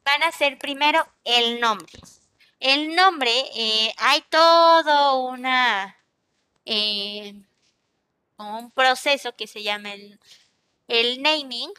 [0.07, 1.99] van a ser primero el nombre.
[2.61, 5.97] El nombre, eh, hay todo una,
[6.65, 7.33] eh,
[8.37, 10.17] un proceso que se llama el,
[10.87, 11.71] el naming,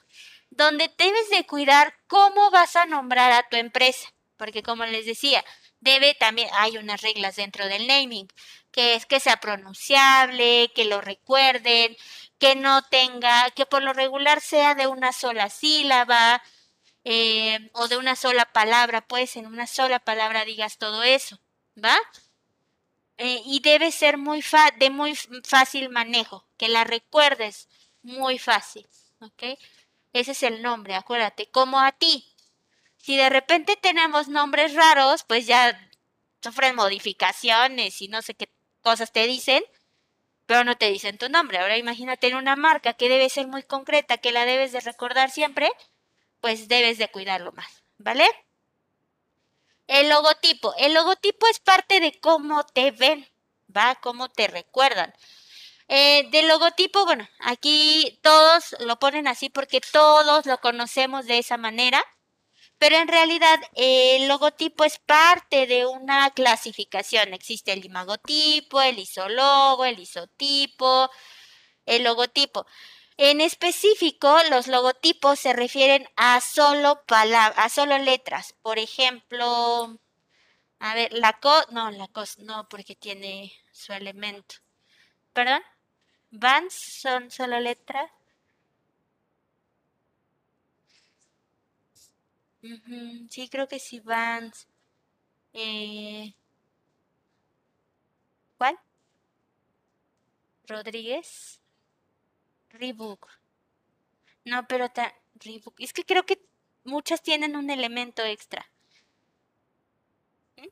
[0.51, 4.12] donde debes de cuidar cómo vas a nombrar a tu empresa.
[4.37, 5.43] Porque como les decía,
[5.81, 8.29] debe también, hay unas reglas dentro del naming,
[8.70, 11.97] que es que sea pronunciable, que lo recuerden,
[12.39, 16.43] que no tenga, que por lo regular sea de una sola sílaba,
[17.11, 21.40] eh, o de una sola palabra, pues en una sola palabra digas todo eso,
[21.82, 21.96] ¿va?
[23.16, 24.44] Eh, y debe ser muy
[24.76, 27.66] de muy fácil manejo, que la recuerdes
[28.02, 28.86] muy fácil,
[29.20, 29.59] ¿ok?
[30.12, 32.26] Ese es el nombre, acuérdate, como a ti.
[32.98, 35.80] Si de repente tenemos nombres raros, pues ya
[36.42, 38.50] sufren modificaciones y no sé qué
[38.82, 39.64] cosas te dicen,
[40.44, 41.56] pero no te dicen tu nombre.
[41.56, 45.30] Ahora imagínate en una marca que debe ser muy concreta, que la debes de recordar
[45.30, 45.70] siempre,
[46.41, 48.26] pues debes de cuidarlo más, ¿vale?
[49.86, 50.74] El logotipo.
[50.76, 53.26] El logotipo es parte de cómo te ven,
[53.74, 53.97] ¿va?
[53.97, 55.14] Cómo te recuerdan.
[55.89, 61.57] Eh, del logotipo, bueno, aquí todos lo ponen así porque todos lo conocemos de esa
[61.57, 62.05] manera,
[62.78, 67.34] pero en realidad el logotipo es parte de una clasificación.
[67.34, 71.11] Existe el imagotipo, el isologo, el isotipo,
[71.86, 72.66] el logotipo.
[73.20, 78.54] En específico, los logotipos se refieren a solo palabras, a solo letras.
[78.62, 79.98] Por ejemplo,
[80.78, 84.56] a ver, la co, no, la cos, no, porque tiene su elemento.
[85.32, 85.62] ¿Perdón?
[86.30, 88.10] ¿Vans son solo letras?
[93.30, 94.68] sí, creo que sí, Vans.
[95.52, 96.34] Eh,
[98.58, 98.78] ¿Cuál?
[100.68, 101.60] Rodríguez.
[102.70, 103.28] Rebook.
[104.44, 104.90] No, pero
[105.34, 105.74] Rebook.
[105.78, 106.40] Es que creo que
[106.84, 108.70] muchas tienen un elemento extra.
[110.56, 110.68] ¿Mm?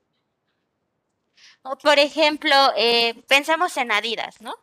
[1.62, 4.54] O por ejemplo, eh, pensamos en Adidas, ¿no?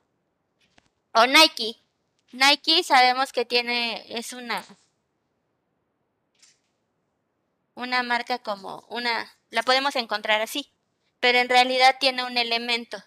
[1.14, 1.78] O Nike.
[2.32, 4.66] Nike sabemos que tiene, es una,
[7.76, 10.72] una marca como una, la podemos encontrar así,
[11.20, 13.04] pero en realidad tiene un elemento.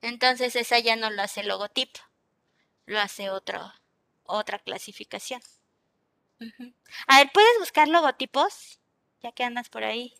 [0.00, 2.05] Entonces esa ya no lo hace logotipo
[2.86, 3.72] lo hace otro,
[4.24, 5.42] otra clasificación.
[7.06, 8.80] A ver, ¿puedes buscar logotipos?
[9.22, 10.14] Ya que andas por ahí.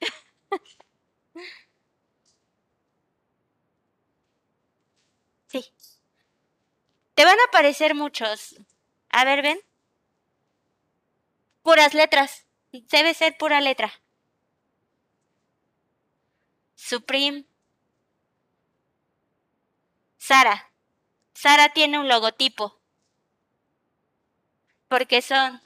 [5.48, 5.64] sí.
[7.14, 8.56] Te van a aparecer muchos.
[9.10, 9.60] A ver, ven.
[11.62, 12.46] Puras letras.
[12.72, 13.92] Debe ser pura letra.
[16.74, 17.44] Supreme.
[20.26, 20.72] Sara.
[21.34, 22.80] Sara tiene un logotipo.
[24.88, 25.60] Porque son.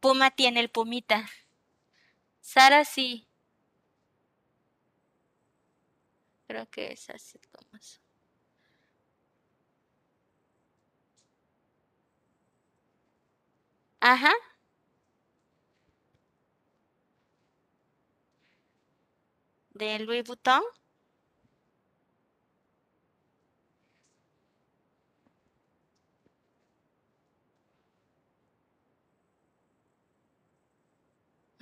[0.00, 1.28] Puma tiene el pumita.
[2.40, 3.28] Sara sí.
[6.46, 8.00] Creo que es así como eso.
[14.00, 14.32] Ajá.
[19.74, 20.62] De Louis Vuitton.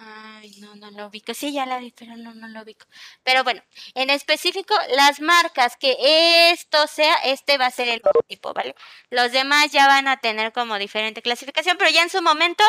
[0.05, 1.32] Ay, no, no lo ubico.
[1.32, 2.86] Sí, ya la vi, pero no, no lo ubico.
[3.22, 3.62] Pero bueno,
[3.94, 8.74] en específico, las marcas que esto sea, este va a ser el tipo, ¿vale?
[9.11, 12.64] Los demás ya van a tener como diferente clasificación, pero ya en su momento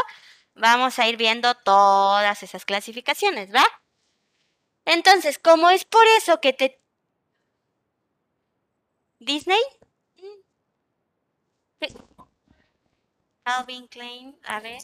[0.53, 3.65] vamos a ir viendo todas esas clasificaciones, ¿va?
[4.85, 6.79] Entonces, como es por eso que te...
[9.19, 9.59] Disney?
[13.43, 14.81] Calvin Klein, a ver.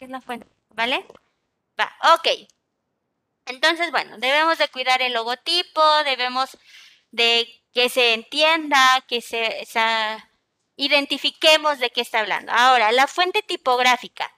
[0.00, 1.06] Es la fuente, ¿vale?
[1.78, 2.28] Va, ok.
[3.46, 6.56] Entonces, bueno, debemos de cuidar el logotipo, debemos
[7.12, 9.66] de que se entienda, que se,
[10.76, 12.52] identifiquemos de qué está hablando.
[12.52, 14.30] Ahora, la fuente tipográfica,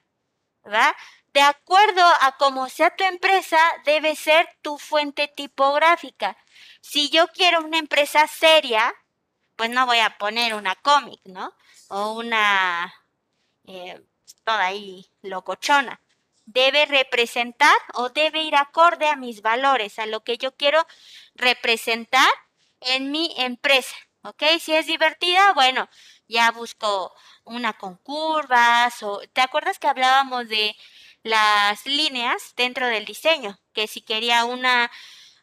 [0.67, 0.95] ¿va?
[1.33, 6.37] De acuerdo a cómo sea tu empresa, debe ser tu fuente tipográfica.
[6.81, 8.95] Si yo quiero una empresa seria,
[9.57, 11.55] pues no voy a poner una cómic, ¿no?
[11.89, 12.95] O una
[13.67, 14.01] eh,
[14.49, 16.01] toda ahí locochona.
[16.47, 20.87] Debe representar o debe ir acorde a mis valores, a lo que yo quiero
[21.35, 22.31] representar
[22.81, 23.95] en mi empresa.
[24.23, 24.43] ¿Ok?
[24.59, 25.89] Si es divertida, bueno,
[26.29, 29.21] ya busco una con curvas o...
[29.35, 30.75] ¿Te acuerdas que hablábamos de
[31.23, 33.59] las líneas dentro del diseño?
[33.75, 34.91] Que si quería una,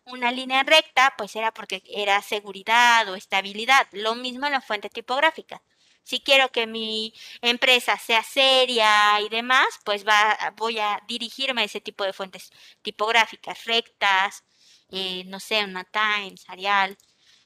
[0.05, 3.87] una línea recta, pues era porque era seguridad o estabilidad.
[3.91, 5.61] Lo mismo en la fuente tipográfica.
[6.05, 11.65] Si quiero que mi empresa sea seria y demás, pues va, voy a dirigirme a
[11.65, 12.51] ese tipo de fuentes
[12.83, 14.43] tipográficas rectas,
[14.91, 16.97] eh, no sé, una Times, Arial,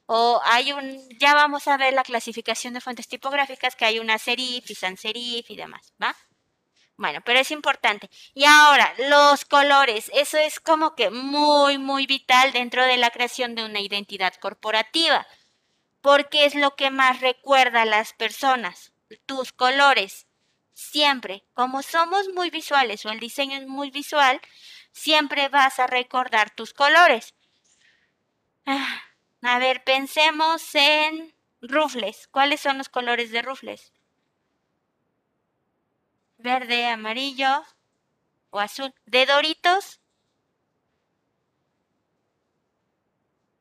[0.06, 4.18] o hay un, ya vamos a ver la clasificación de fuentes tipográficas, que hay una
[4.18, 6.16] serif y sans serif y demás, ¿va?
[6.98, 8.10] Bueno, pero es importante.
[8.34, 13.56] Y ahora, los colores, eso es como que muy, muy vital dentro de la creación
[13.56, 15.26] de una identidad corporativa,
[16.02, 18.94] porque es lo que más recuerda a las personas,
[19.26, 20.28] tus colores.
[20.74, 24.40] Siempre, como somos muy visuales o el diseño es muy visual,
[24.92, 27.34] siempre vas a recordar tus colores.
[28.66, 29.02] Ah,
[29.42, 32.28] a ver, pensemos en rufles.
[32.30, 33.92] ¿Cuáles son los colores de rufles?
[36.38, 37.64] Verde, amarillo
[38.52, 38.94] o azul.
[39.06, 40.00] ¿De Doritos?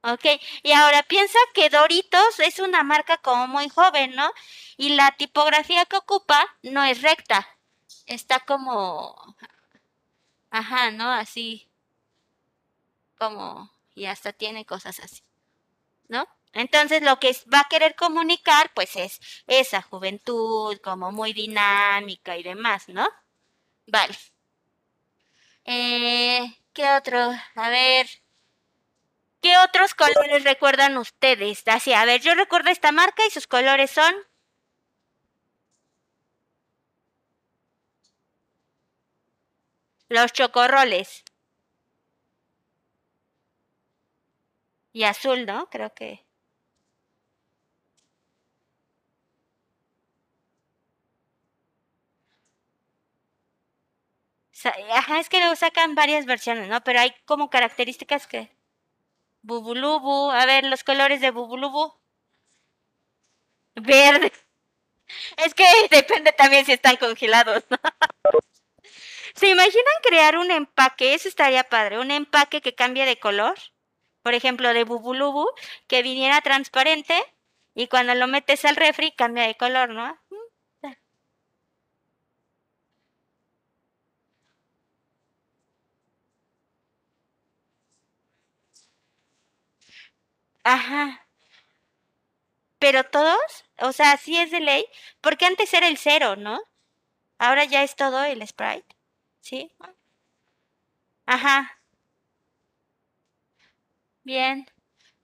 [0.02, 0.24] Ok,
[0.62, 4.30] y ahora piensa que Doritos es una marca como muy joven, ¿no?
[4.76, 7.48] Y la tipografía que ocupa no es recta.
[8.06, 9.36] Está como...
[10.50, 11.10] Ajá, ¿no?
[11.12, 11.68] Así.
[13.18, 13.70] Como...
[13.94, 15.22] Y hasta tiene cosas así.
[16.08, 16.26] ¿no?
[16.52, 22.42] Entonces lo que va a querer comunicar pues es esa juventud como muy dinámica y
[22.42, 23.06] demás, ¿no?
[23.86, 24.16] Vale.
[25.64, 27.30] Eh, ¿Qué otro?
[27.54, 28.08] A ver.
[29.40, 31.62] ¿Qué otros colores recuerdan ustedes?
[31.66, 34.14] Así, a ver, yo recuerdo esta marca y sus colores son...
[40.08, 41.24] Los chocorroles.
[44.92, 45.68] Y azul, ¿no?
[45.70, 46.24] Creo que.
[54.92, 56.82] Ajá, es que luego sacan varias versiones, ¿no?
[56.82, 58.50] Pero hay como características que...
[59.42, 61.94] Bubulubu, a ver, los colores de Bubulubu.
[63.76, 64.32] Verde.
[65.36, 67.64] Es que depende también si están congelados.
[69.34, 71.14] ¿Se imaginan crear un empaque?
[71.14, 71.98] Eso estaría padre.
[71.98, 73.54] Un empaque que cambie de color
[74.28, 75.46] por ejemplo, de Bubulubu,
[75.86, 77.14] que viniera transparente
[77.74, 80.18] y cuando lo metes al refri cambia de color, ¿no?
[90.72, 91.02] Ajá.
[92.80, 94.84] Pero todos, o sea, sí es de ley,
[95.20, 96.60] porque antes era el cero, ¿no?
[97.38, 98.96] Ahora ya es todo el sprite,
[99.40, 99.72] ¿sí?
[101.26, 101.78] Ajá.
[104.22, 104.64] Bien.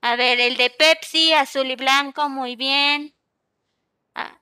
[0.01, 3.15] A ver, el de Pepsi, azul y blanco, muy bien.
[4.13, 4.41] Ah,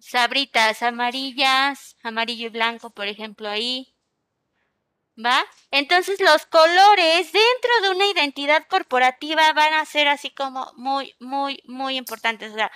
[0.00, 3.94] sabritas amarillas, amarillo y blanco, por ejemplo, ahí.
[5.24, 5.44] ¿Va?
[5.70, 11.62] Entonces los colores dentro de una identidad corporativa van a ser así como muy, muy,
[11.66, 12.52] muy importantes.
[12.52, 12.70] O sea,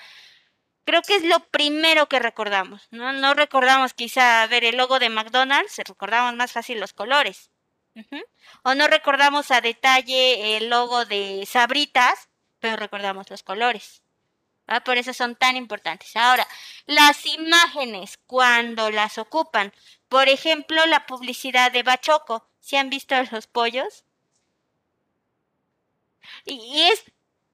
[0.85, 2.89] creo que es lo primero que recordamos.
[2.91, 7.51] No, no recordamos quizá ver el logo de McDonald's, recordamos más fácil los colores.
[8.65, 12.29] O no recordamos a detalle el logo de Sabritas,
[12.59, 14.03] pero recordamos los colores.
[14.85, 16.17] Por eso son tan importantes.
[16.17, 16.47] Ahora,
[16.87, 19.73] las imágenes, cuando las ocupan,
[20.15, 24.05] por ejemplo, la publicidad de Bachoco, ¿se han visto los pollos?
[26.45, 27.03] Y, es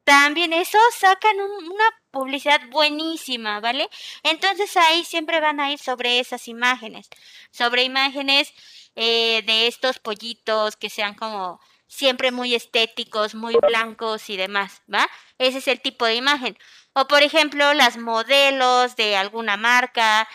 [0.04, 3.88] también eso, sacan una publicidad buenísima, ¿vale?
[4.24, 7.08] Entonces ahí siempre van a ir sobre esas imágenes,
[7.50, 8.52] sobre imágenes
[8.94, 15.08] eh, de estos pollitos que sean como siempre muy estéticos, muy blancos y demás, ¿va?
[15.38, 16.58] Ese es el tipo de imagen.
[16.92, 20.28] O por ejemplo, las modelos de alguna marca,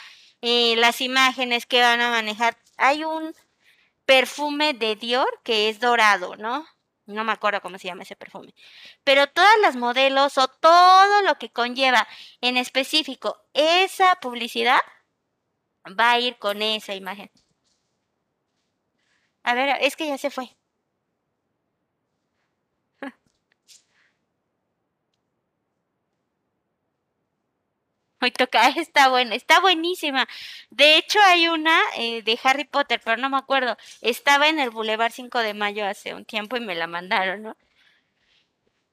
[0.45, 2.57] eh, las imágenes que van a manejar.
[2.77, 3.33] Hay un
[4.05, 6.65] perfume de Dior que es dorado, ¿no?
[7.07, 8.53] No me acuerdo cómo se llama ese perfume.
[9.03, 12.07] Pero todas las modelos o todo lo que conlleva
[12.41, 14.79] en específico esa publicidad
[15.99, 17.31] va a ir con esa imagen.
[19.43, 20.55] A ver, es que ya se fue.
[28.25, 30.27] Hoy toca, está buena, está buenísima.
[30.71, 33.77] De hecho, hay una eh, de Harry Potter, pero no me acuerdo.
[34.01, 37.57] Estaba en el Boulevard 5 de Mayo hace un tiempo y me la mandaron, ¿no?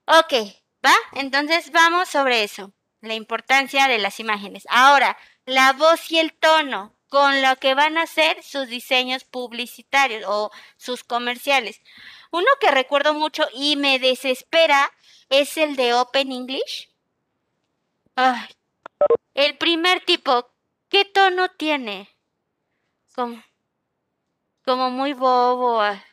[0.05, 0.35] Ok,
[0.85, 0.95] ¿va?
[1.13, 4.65] Entonces vamos sobre eso, la importancia de las imágenes.
[4.69, 5.17] Ahora,
[5.47, 10.51] la voz y el tono con lo que van a ser sus diseños publicitarios o
[10.77, 11.81] sus comerciales.
[12.31, 14.93] Uno que recuerdo mucho y me desespera
[15.31, 16.91] es el de Open English.
[18.15, 18.49] Ay,
[19.35, 20.51] el primer tipo,
[20.89, 22.09] ¿qué tono tiene?
[23.15, 25.81] Como, muy bobo.
[25.81, 26.05] Ah,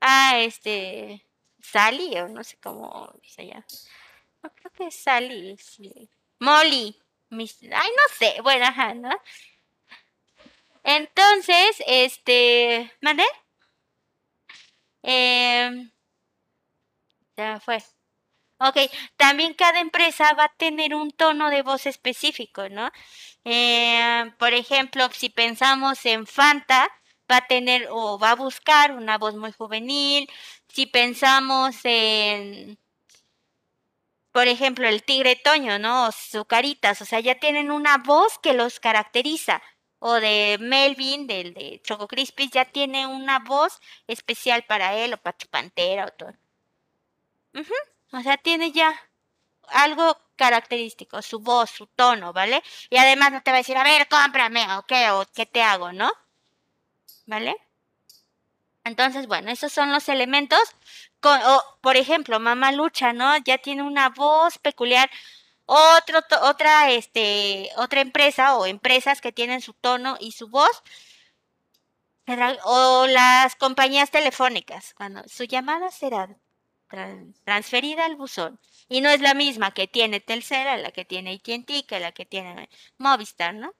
[0.00, 1.26] ah este,
[1.60, 3.64] Sally, o no sé cómo se llama.
[4.42, 5.56] creo que es Sally,
[6.40, 7.00] Molly.
[7.30, 9.10] ay, no sé, bueno, ajá, ¿no?
[10.84, 13.24] Entonces, este, ¿mandé?
[15.02, 15.90] Eh,
[17.36, 17.78] ya fue.
[18.64, 18.76] Ok,
[19.16, 22.90] también cada empresa va a tener un tono de voz específico, ¿no?
[23.44, 26.88] Eh, por ejemplo, si pensamos en Fanta,
[27.30, 30.28] va a tener o va a buscar una voz muy juvenil.
[30.68, 32.78] Si pensamos en,
[34.32, 36.06] por ejemplo, el tigre Toño, ¿no?
[36.08, 39.62] O Zucaritas, o sea, ya tienen una voz que los caracteriza.
[39.98, 45.18] O de Melvin, del de Choco Crispy, ya tiene una voz especial para él, o
[45.18, 46.32] Pacho Pantera, o todo.
[48.12, 48.94] O sea, tiene ya
[49.68, 52.62] algo característico, su voz, su tono, ¿vale?
[52.90, 55.62] Y además no te va a decir, a ver, cómprame, o qué, o qué te
[55.62, 56.10] hago, ¿no?
[57.26, 57.56] ¿Vale?
[58.84, 60.60] Entonces, bueno, esos son los elementos.
[61.80, 63.36] por ejemplo, Mamá Lucha, ¿no?
[63.38, 65.10] Ya tiene una voz peculiar.
[65.66, 70.82] Otro, otra, este, otra empresa o empresas que tienen su tono y su voz.
[72.64, 76.28] O las compañías telefónicas, cuando su llamada será
[77.44, 78.58] transferida al buzón.
[78.88, 82.12] Y no es la misma que tiene Telcel, a la que tiene AT&T, que la
[82.12, 82.68] que tiene
[82.98, 83.74] Movistar, ¿no?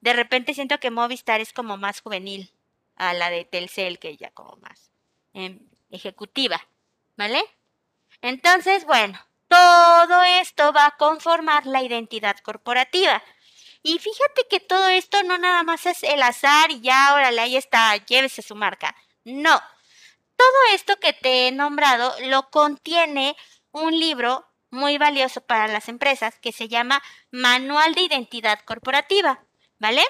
[0.00, 2.50] De repente siento que Movistar es como más juvenil
[2.96, 4.90] a la de Telcel, que ya como más
[5.32, 6.60] em, ejecutiva,
[7.16, 7.42] ¿vale?
[8.20, 13.22] Entonces, bueno, todo esto va a conformar la identidad corporativa.
[13.82, 17.56] Y fíjate que todo esto no nada más es el azar y ya, órale, ahí
[17.56, 18.94] está, llévese su marca.
[19.24, 19.60] No,
[20.36, 23.36] todo esto que te he nombrado lo contiene
[23.70, 29.44] un libro muy valioso para las empresas que se llama Manual de Identidad Corporativa,
[29.78, 30.02] ¿vale?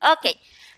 [0.00, 0.26] Ok,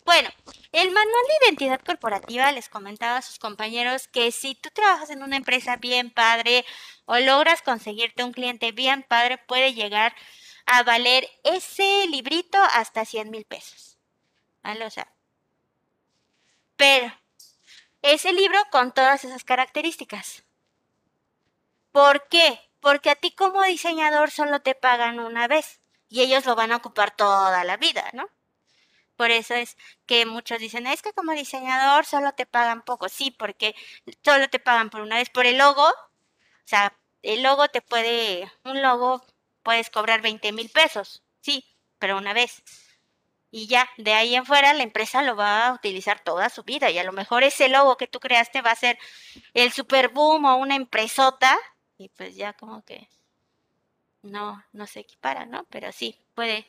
[0.05, 0.29] bueno,
[0.73, 5.23] el manual de identidad corporativa les comentaba a sus compañeros que si tú trabajas en
[5.23, 6.65] una empresa bien padre
[7.05, 10.15] o logras conseguirte un cliente bien padre, puede llegar
[10.67, 13.99] a valer ese librito hasta 100 mil pesos.
[14.63, 14.85] ¿Vale?
[14.85, 15.13] O sea,
[16.77, 17.13] pero
[18.03, 20.45] ese libro con todas esas características.
[21.93, 22.68] ¿Por qué?
[22.81, 26.77] Porque a ti como diseñador solo te pagan una vez y ellos lo van a
[26.77, 28.29] ocupar toda la vida, ¿no?
[29.17, 29.77] Por eso es
[30.07, 33.09] que muchos dicen, es que como diseñador solo te pagan poco.
[33.09, 33.75] Sí, porque
[34.25, 35.29] solo te pagan por una vez.
[35.29, 39.25] Por el logo, o sea, el logo te puede, un logo
[39.65, 41.65] puedes cobrar 20 mil pesos, sí,
[41.99, 42.63] pero una vez.
[43.51, 46.91] Y ya, de ahí en fuera la empresa lo va a utilizar toda su vida.
[46.91, 48.99] Y a lo mejor ese logo que tú creaste va a ser
[49.55, 51.59] el super boom o una empresota
[51.99, 53.09] y pues ya como que
[54.23, 55.65] no, no se equipara, ¿no?
[55.71, 56.67] Pero sí, puede,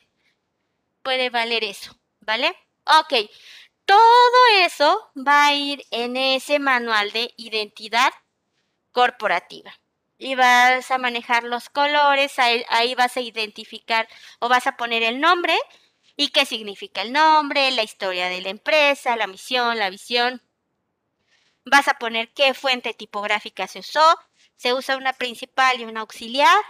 [1.02, 2.54] puede valer eso, ¿vale?
[2.84, 3.30] Ok,
[3.84, 8.12] todo eso va a ir en ese manual de identidad
[8.92, 9.72] corporativa.
[10.18, 14.08] Y vas a manejar los colores, ahí, ahí vas a identificar
[14.38, 15.56] o vas a poner el nombre
[16.16, 20.42] y qué significa el nombre, la historia de la empresa, la misión, la visión.
[21.64, 24.18] Vas a poner qué fuente tipográfica se usó,
[24.60, 26.62] se usa una principal y una auxiliar.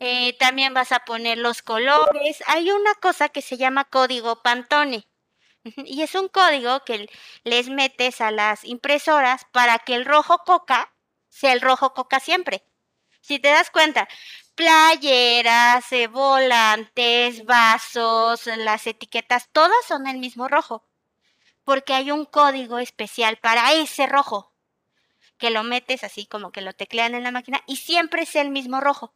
[0.00, 2.42] Eh, también vas a poner los colores.
[2.46, 5.08] Hay una cosa que se llama código Pantone.
[5.84, 7.08] Y es un código que
[7.42, 10.92] les metes a las impresoras para que el rojo coca
[11.30, 12.64] sea el rojo coca siempre.
[13.22, 14.06] Si te das cuenta,
[14.54, 20.84] playeras, volantes, vasos, las etiquetas, todas son el mismo rojo.
[21.64, 24.49] Porque hay un código especial para ese rojo.
[25.40, 28.50] Que lo metes así como que lo teclean en la máquina y siempre es el
[28.50, 29.14] mismo rojo.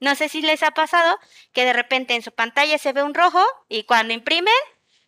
[0.00, 1.18] No sé si les ha pasado
[1.52, 4.54] que de repente en su pantalla se ve un rojo y cuando imprimen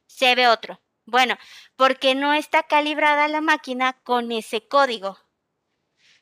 [0.07, 0.81] se ve otro.
[1.05, 1.37] Bueno,
[1.77, 5.19] porque no está calibrada la máquina con ese código.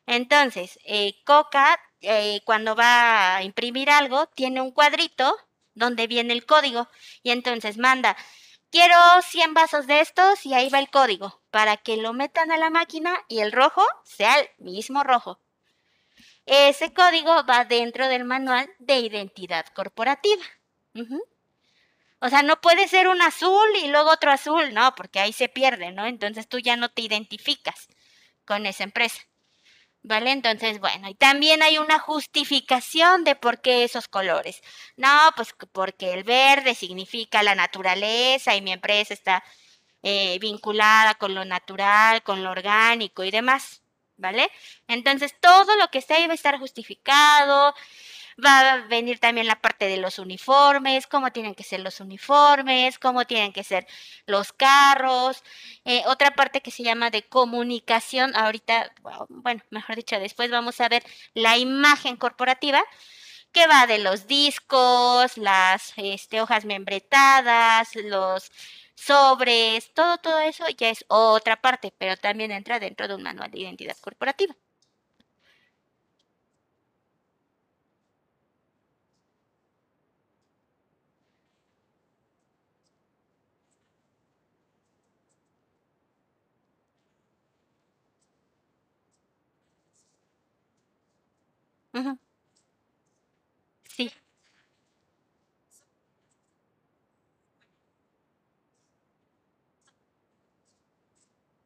[0.07, 5.37] Entonces, eh, Coca, eh, cuando va a imprimir algo, tiene un cuadrito
[5.75, 6.89] donde viene el código
[7.23, 8.17] y entonces manda,
[8.77, 12.59] quiero 100 vasos de estos y ahí va el código para que lo metan a
[12.59, 15.41] la máquina y el rojo sea el mismo rojo.
[16.45, 20.45] Ese código va dentro del manual de identidad corporativa.
[22.19, 25.49] O sea, no puede ser un azul y luego otro azul, no, porque ahí se
[25.49, 26.05] pierde, ¿no?
[26.05, 27.89] Entonces tú ya no te identificas
[28.45, 29.23] con esa empresa.
[30.07, 30.31] ¿Vale?
[30.31, 34.61] Entonces, bueno, y también hay una justificación de por qué esos colores.
[34.97, 39.43] No, pues porque el verde significa la naturaleza y mi empresa está
[40.05, 43.83] eh, vinculada con lo natural, con lo orgánico y demás.
[44.17, 44.49] ¿Vale?
[44.87, 47.75] Entonces, todo lo que está ahí va a estar justificado.
[48.45, 52.99] Va a venir también la parte de los uniformes, cómo tienen que ser los uniformes,
[52.99, 53.87] cómo tienen que ser
[54.27, 55.43] los carros.
[55.87, 58.93] Eh, otra parte que se llama de comunicación, ahorita,
[59.31, 61.03] bueno, mejor dicho, después vamos a ver
[61.35, 62.83] la imagen corporativa
[63.53, 68.51] que va de los discos, las este, hojas membretadas, los
[68.95, 73.51] sobres, todo, todo eso ya es otra parte, pero también entra dentro de un manual
[73.51, 74.55] de identidad corporativa.
[93.89, 94.11] Sí.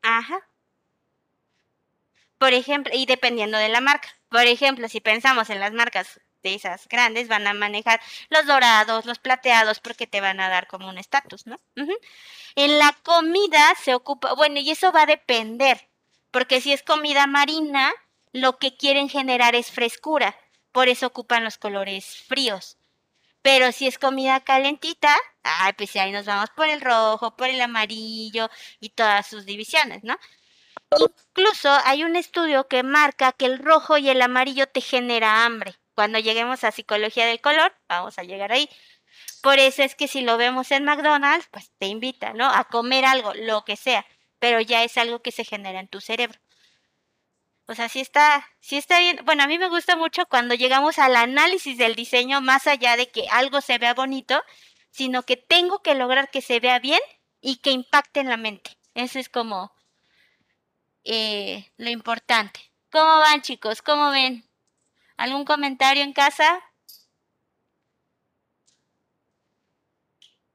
[0.02, 0.40] Ajá.
[2.38, 4.08] Por ejemplo, y dependiendo de la marca.
[4.30, 8.00] Por ejemplo, si pensamos en las marcas de esas grandes, van a manejar
[8.30, 11.60] los dorados, los plateados, porque te van a dar como un estatus, ¿no?
[12.54, 15.88] En la comida se ocupa, bueno, y eso va a depender,
[16.30, 17.92] porque si es comida marina,
[18.32, 20.36] lo que quieren generar es frescura,
[20.72, 22.76] por eso ocupan los colores fríos.
[23.42, 27.60] Pero si es comida calentita, ay, pues ahí nos vamos por el rojo, por el
[27.60, 28.50] amarillo
[28.80, 30.18] y todas sus divisiones, ¿no?
[30.98, 35.74] Incluso hay un estudio que marca que el rojo y el amarillo te genera hambre.
[35.94, 38.68] Cuando lleguemos a psicología del color, vamos a llegar ahí.
[39.42, 42.46] Por eso es que si lo vemos en McDonald's, pues te invita, ¿no?
[42.48, 44.06] A comer algo, lo que sea,
[44.38, 46.38] pero ya es algo que se genera en tu cerebro.
[47.70, 49.20] O sea, sí está, sí está bien.
[49.24, 53.08] Bueno, a mí me gusta mucho cuando llegamos al análisis del diseño, más allá de
[53.08, 54.42] que algo se vea bonito,
[54.90, 56.98] sino que tengo que lograr que se vea bien
[57.40, 58.76] y que impacte en la mente.
[58.94, 59.72] Eso es como
[61.04, 62.58] eh, lo importante.
[62.90, 63.82] ¿Cómo van, chicos?
[63.82, 64.44] ¿Cómo ven?
[65.16, 66.60] ¿Algún comentario en casa?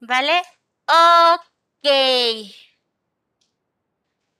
[0.02, 0.42] ¿Vale?
[0.86, 1.88] Ok.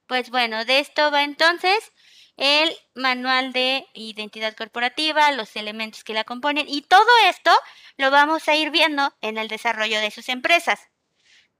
[0.06, 1.92] Pues bueno, de esto va entonces
[2.36, 7.50] el manual de identidad corporativa, los elementos que la componen y todo esto
[7.96, 10.88] lo vamos a ir viendo en el desarrollo de sus empresas.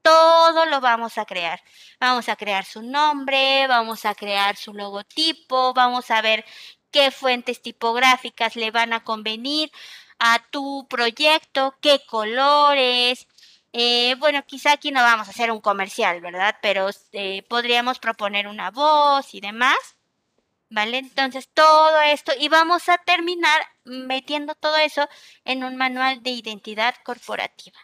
[0.02, 1.60] Todo lo vamos a crear.
[2.00, 6.44] Vamos a crear su nombre, vamos a crear su logotipo, vamos a ver
[6.90, 9.70] qué fuentes tipográficas le van a convenir
[10.18, 13.26] a tu proyecto, qué colores.
[13.72, 16.56] Eh, bueno, quizá aquí no vamos a hacer un comercial, ¿verdad?
[16.62, 19.95] Pero eh, podríamos proponer una voz y demás.
[20.68, 20.98] ¿Vale?
[20.98, 25.08] Entonces, todo esto, y vamos a terminar metiendo todo eso
[25.44, 27.78] en un manual de identidad corporativa.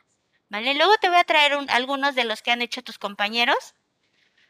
[0.49, 0.75] ¿Vale?
[0.75, 3.75] Luego te voy a traer algunos de los que han hecho tus compañeros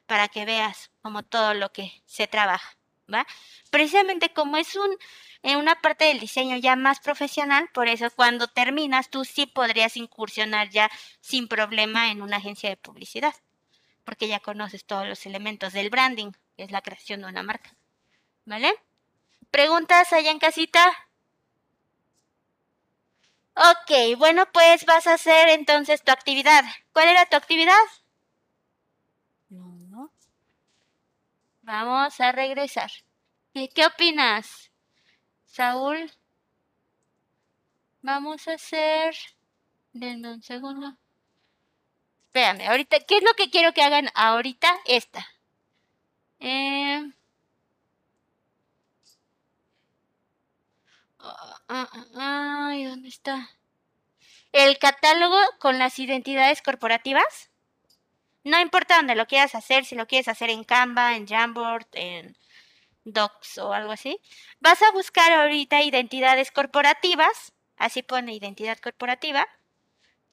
[0.06, 2.76] para que veas como todo lo que se trabaja,
[3.12, 3.26] ¿va?
[3.70, 4.90] Precisamente como es un,
[5.42, 9.96] en una parte del diseño ya más profesional, por eso cuando terminas tú sí podrías
[9.96, 10.90] incursionar ya
[11.20, 13.34] sin problema en una agencia de publicidad,
[14.04, 17.76] porque ya conoces todos los elementos del branding, que es la creación de una marca.
[18.44, 18.74] ¿Vale?
[19.50, 20.84] ¿Preguntas allá en casita?
[23.54, 26.64] Ok, bueno, pues vas a hacer entonces tu actividad.
[26.92, 27.74] ¿Cuál era tu actividad?
[29.50, 30.10] No.
[31.62, 32.90] Vamos a regresar.
[33.52, 34.70] ¿Qué, opinas?
[35.44, 36.10] Saúl.
[38.00, 39.14] Vamos a hacer...
[39.92, 40.96] Denme un segundo.
[42.28, 44.74] Espérame, ahorita, ¿qué es lo que quiero que hagan ahorita?
[44.86, 45.26] Esta.
[46.40, 47.12] Eh...
[51.18, 51.61] ah, ah,
[52.14, 53.48] Ay, ¿dónde está?
[54.52, 57.50] El catálogo con las identidades corporativas.
[58.44, 62.36] No importa dónde lo quieras hacer, si lo quieres hacer en Canva, en Jamboard, en
[63.04, 64.20] Docs o algo así.
[64.60, 69.46] Vas a buscar ahorita identidades corporativas, así pone identidad corporativa.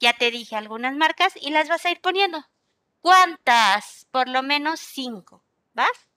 [0.01, 2.45] Ya te dije algunas marcas y las vas a ir poniendo.
[3.01, 4.07] ¿Cuántas?
[4.11, 5.43] Por lo menos cinco.
[5.73, 6.08] ¿Vas?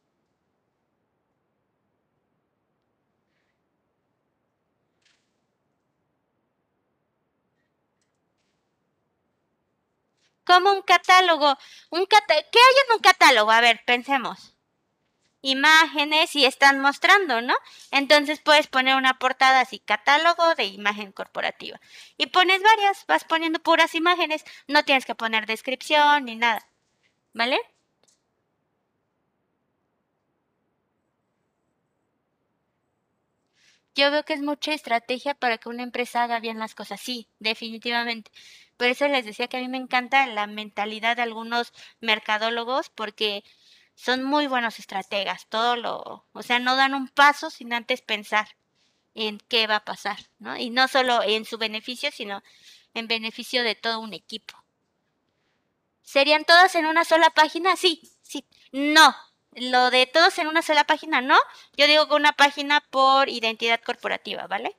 [10.44, 11.56] Como un catálogo.
[11.90, 12.16] Un ¿Qué
[12.59, 13.51] hay en un catálogo?
[13.51, 14.55] A ver, pensemos.
[15.43, 17.55] Imágenes y están mostrando, ¿no?
[17.90, 21.81] Entonces puedes poner una portada así, catálogo de imagen corporativa.
[22.16, 24.44] Y pones varias, vas poniendo puras imágenes.
[24.69, 26.66] No tienes que poner descripción ni nada.
[27.35, 27.59] ¿Vale?
[33.94, 37.01] Yo veo que es mucha estrategia para que una empresa haga bien las cosas.
[37.01, 38.31] Sí, definitivamente.
[38.82, 43.44] Por eso les decía que a mí me encanta la mentalidad de algunos mercadólogos porque
[43.94, 45.46] son muy buenos estrategas.
[45.46, 48.56] Todo lo, o sea, no dan un paso sin antes pensar
[49.14, 50.56] en qué va a pasar, ¿no?
[50.56, 52.42] Y no solo en su beneficio, sino
[52.92, 54.60] en beneficio de todo un equipo.
[56.02, 57.76] ¿Serían todas en una sola página?
[57.76, 58.44] Sí, sí.
[58.72, 59.14] No,
[59.52, 61.38] lo de todos en una sola página, no.
[61.76, 64.76] Yo digo que una página por identidad corporativa, ¿vale?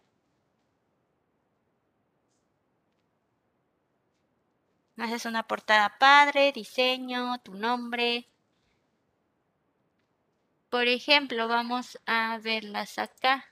[4.98, 8.28] Haces una portada padre, diseño, tu nombre.
[10.70, 13.45] Por ejemplo, vamos a verlas acá.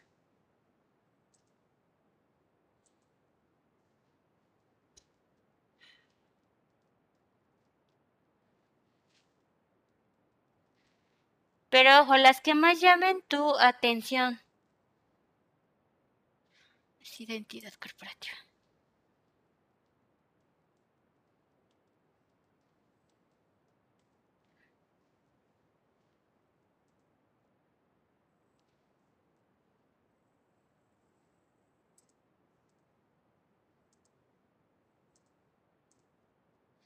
[11.71, 14.41] Pero ojo, las que más llamen tu atención.
[16.99, 18.37] Es identidad corporativa.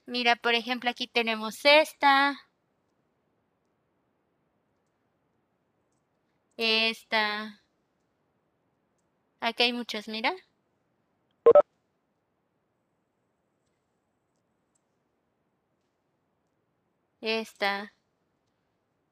[0.07, 2.35] Mira, por ejemplo, aquí tenemos esta.
[6.57, 7.61] Esta.
[9.39, 10.33] Aquí hay muchas, mira.
[17.21, 17.93] Esta.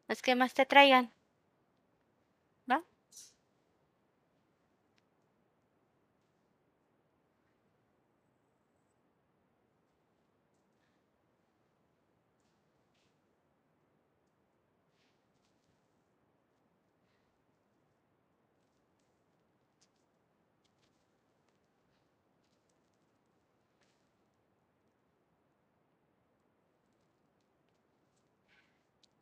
[0.07, 1.11] Las que más te traigan.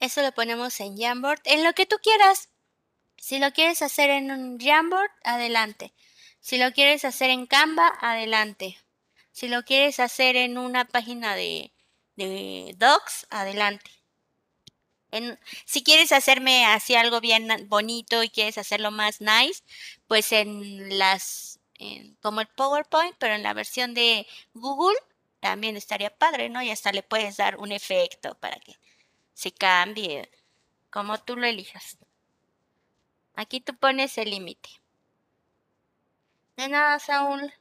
[0.02, 2.50] Eso lo ponemos en Jamboard, en lo que tú quieras.
[3.18, 5.94] Si lo quieres hacer en un Jamboard, adelante.
[6.40, 8.80] Si lo quieres hacer en Canva, adelante.
[9.32, 11.72] Si lo quieres hacer en una página de,
[12.16, 13.92] de Docs, adelante.
[15.66, 19.62] si quieres hacerme así algo bien bonito y quieres hacerlo más nice,
[20.08, 21.60] pues en las,
[22.22, 24.98] como el PowerPoint, pero en la versión de Google,
[25.40, 26.62] también estaría padre, ¿no?
[26.64, 28.76] Y hasta le puedes dar un efecto para que
[29.34, 30.30] se cambie,
[30.90, 31.98] como tú lo elijas.
[33.36, 34.70] Aquí tú pones el límite.
[36.58, 37.52] De nada, Saúl.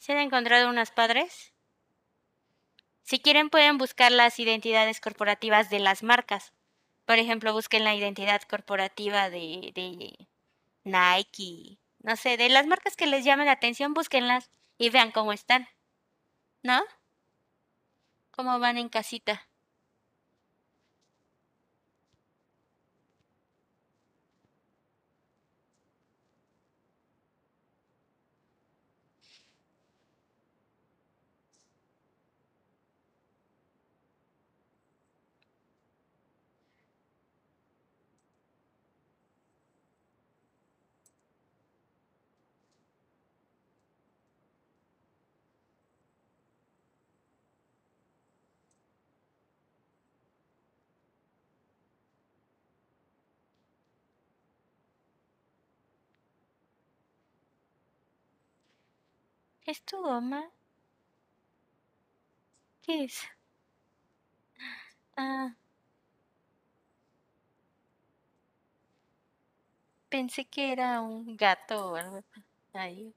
[0.00, 1.52] ¿Se han encontrado unas padres?
[3.02, 6.54] Si quieren pueden buscar las identidades corporativas de las marcas.
[7.04, 10.26] Por ejemplo, busquen la identidad corporativa de, de
[10.84, 15.34] Nike, no sé, de las marcas que les llamen la atención, búsquenlas y vean cómo
[15.34, 15.68] están.
[16.62, 16.82] ¿No?
[18.30, 19.49] ¿Cómo van en casita?
[59.70, 60.50] ¿Es tu goma?
[62.82, 63.22] ¿Qué es?
[65.16, 65.54] Ah.
[70.10, 72.22] Pensé que era un gato o algo
[72.74, 73.14] ahí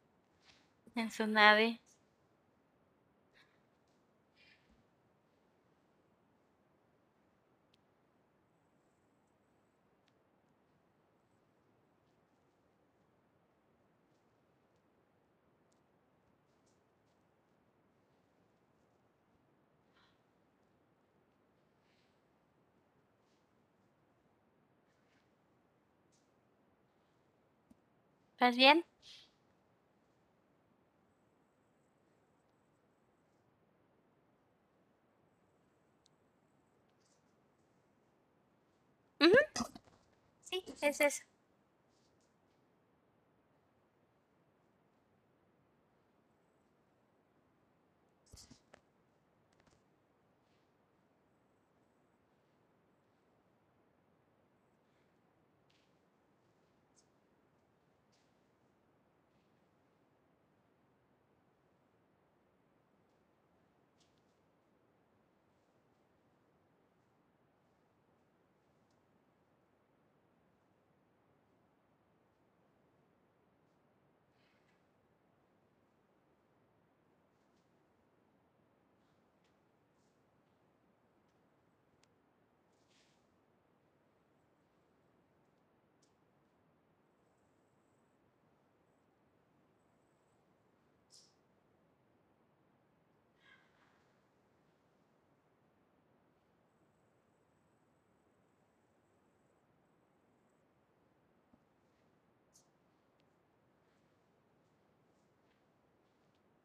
[0.96, 1.83] en su nave.
[28.44, 28.84] ¿Estás bien?
[39.20, 39.64] Ujú.
[40.45, 41.24] Sí, es eso.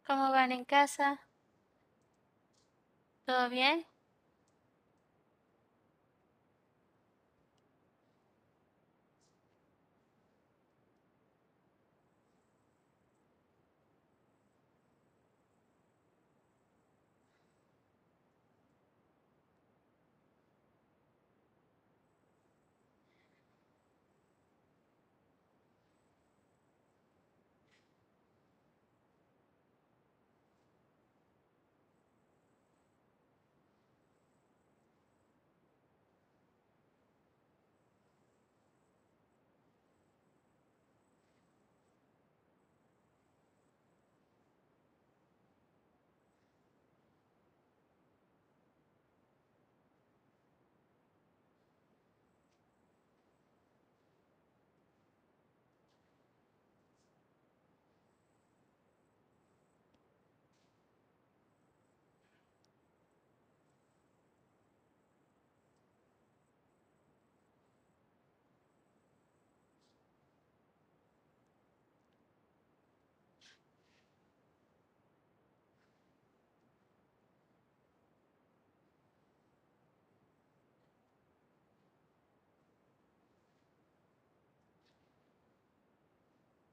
[0.09, 1.21] ¿Cómo van en casa?
[3.27, 3.87] ¿Todo bien?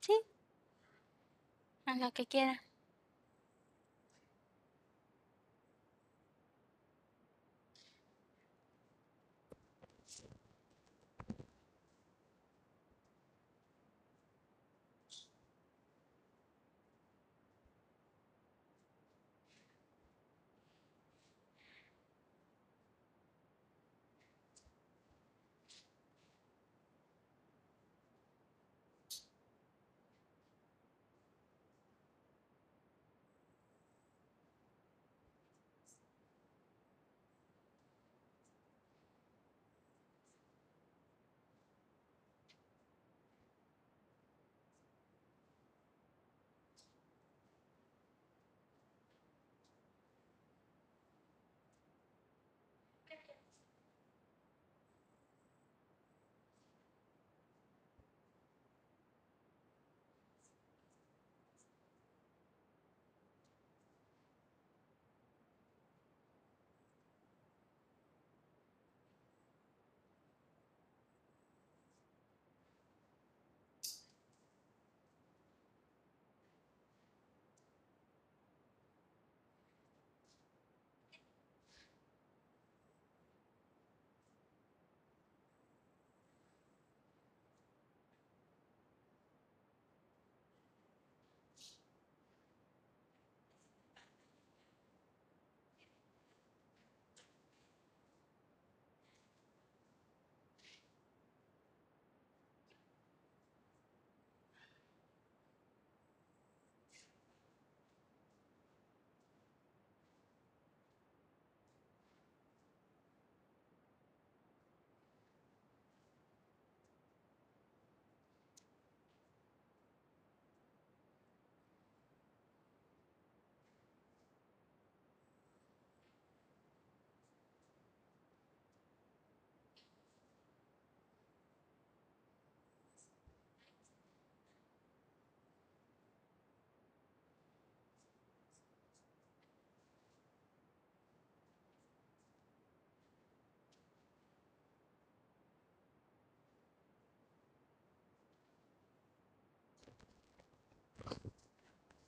[0.06, 0.14] Sí.
[1.86, 2.65] Haz lo que quiera.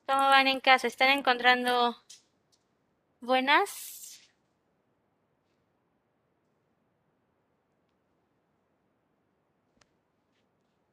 [0.07, 0.87] ¿Cómo van en casa?
[0.87, 1.95] ¿Están encontrando
[3.21, 4.19] buenas?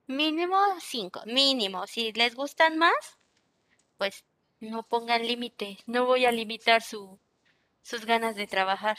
[0.07, 1.87] Mínimo cinco, mínimo.
[1.87, 3.19] Si les gustan más,
[3.99, 4.25] pues
[4.61, 5.79] no pongan límite.
[5.87, 7.19] No voy a limitar su,
[7.83, 8.99] sus ganas de trabajar.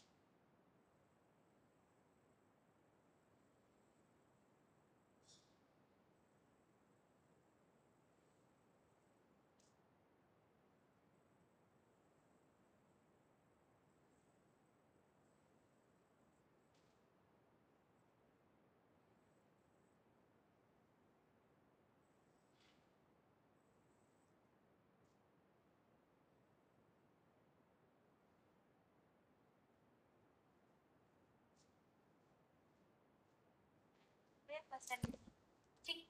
[34.71, 34.99] Voy a pasar.
[35.81, 36.07] Sí.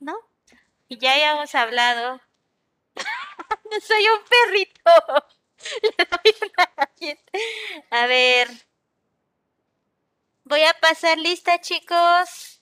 [0.00, 0.14] ¿No?
[0.88, 2.20] Y ya habíamos hablado.
[3.86, 4.90] Soy un perrito.
[5.82, 6.88] Le doy una.
[7.90, 8.48] A ver.
[10.44, 12.60] Voy a pasar lista, chicos.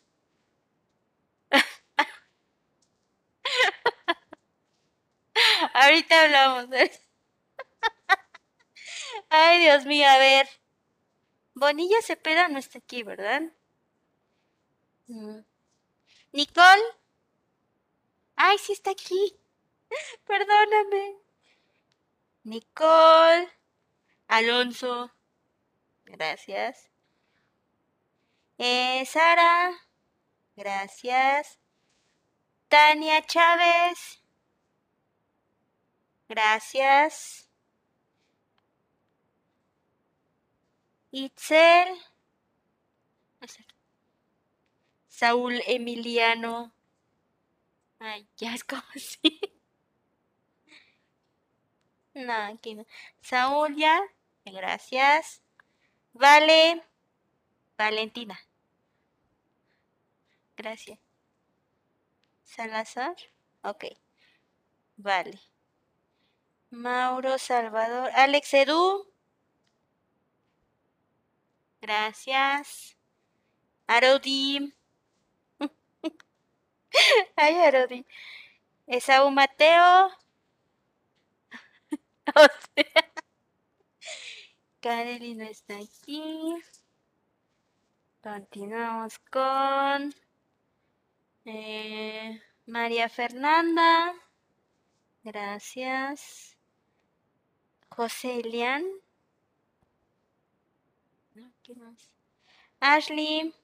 [5.74, 6.69] Ahorita hablamos.
[9.31, 10.49] Ay, Dios mío, a ver.
[11.55, 13.43] Bonilla Cepeda no está aquí, ¿verdad?
[15.09, 15.44] Mm.
[16.32, 16.82] Nicole.
[18.44, 19.39] Ay, sí está aquí.
[20.27, 21.16] Perdóname.
[22.43, 23.48] Nicole.
[24.27, 25.12] Alonso.
[26.06, 26.90] Gracias.
[28.59, 29.78] Eh, Sara.
[30.56, 31.60] Gracias.
[32.69, 34.20] Tania Chávez.
[36.28, 37.48] Gracias.
[41.12, 41.97] Itzel.
[45.06, 46.73] Saúl Emiliano.
[48.04, 49.40] Ay, ya es como si.
[52.14, 52.84] No, aquí no.
[53.20, 54.00] Saúl ya.
[54.44, 55.40] Gracias.
[56.12, 56.82] Vale.
[57.78, 58.38] Valentina.
[60.56, 60.98] Gracias.
[62.42, 63.14] Salazar.
[63.62, 63.84] Ok.
[64.96, 65.38] Vale.
[66.70, 68.10] Mauro Salvador.
[68.14, 69.06] Alex Edu.
[71.80, 72.96] Gracias.
[73.86, 74.74] Arodi.
[77.36, 78.05] Ay, Arodi.
[78.86, 80.10] Esaú Mateo.
[82.35, 83.12] o sea.
[84.81, 86.56] Kareli no está aquí.
[88.23, 90.12] Continuamos con
[91.44, 94.14] eh, María Fernanda.
[95.23, 96.56] Gracias.
[97.89, 98.85] José Elian.
[101.62, 102.10] ¿Qué más?
[102.81, 103.55] Ashley.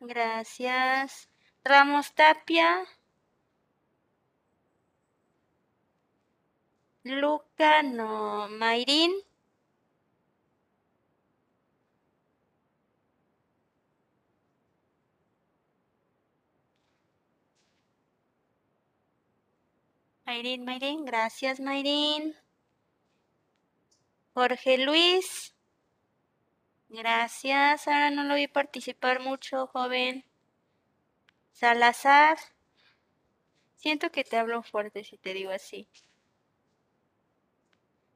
[0.00, 1.28] Gracias.
[1.64, 2.84] Ramos Tapia.
[7.04, 8.48] Luca, no.
[8.48, 9.12] Mayrin.
[20.26, 22.34] Mayrin, Mayrin, gracias Mayrin.
[24.34, 25.54] Jorge Luis.
[26.88, 30.24] Gracias, ahora no lo vi participar mucho, joven.
[31.54, 32.36] Salazar.
[33.76, 35.88] Siento que te hablo fuerte si te digo así.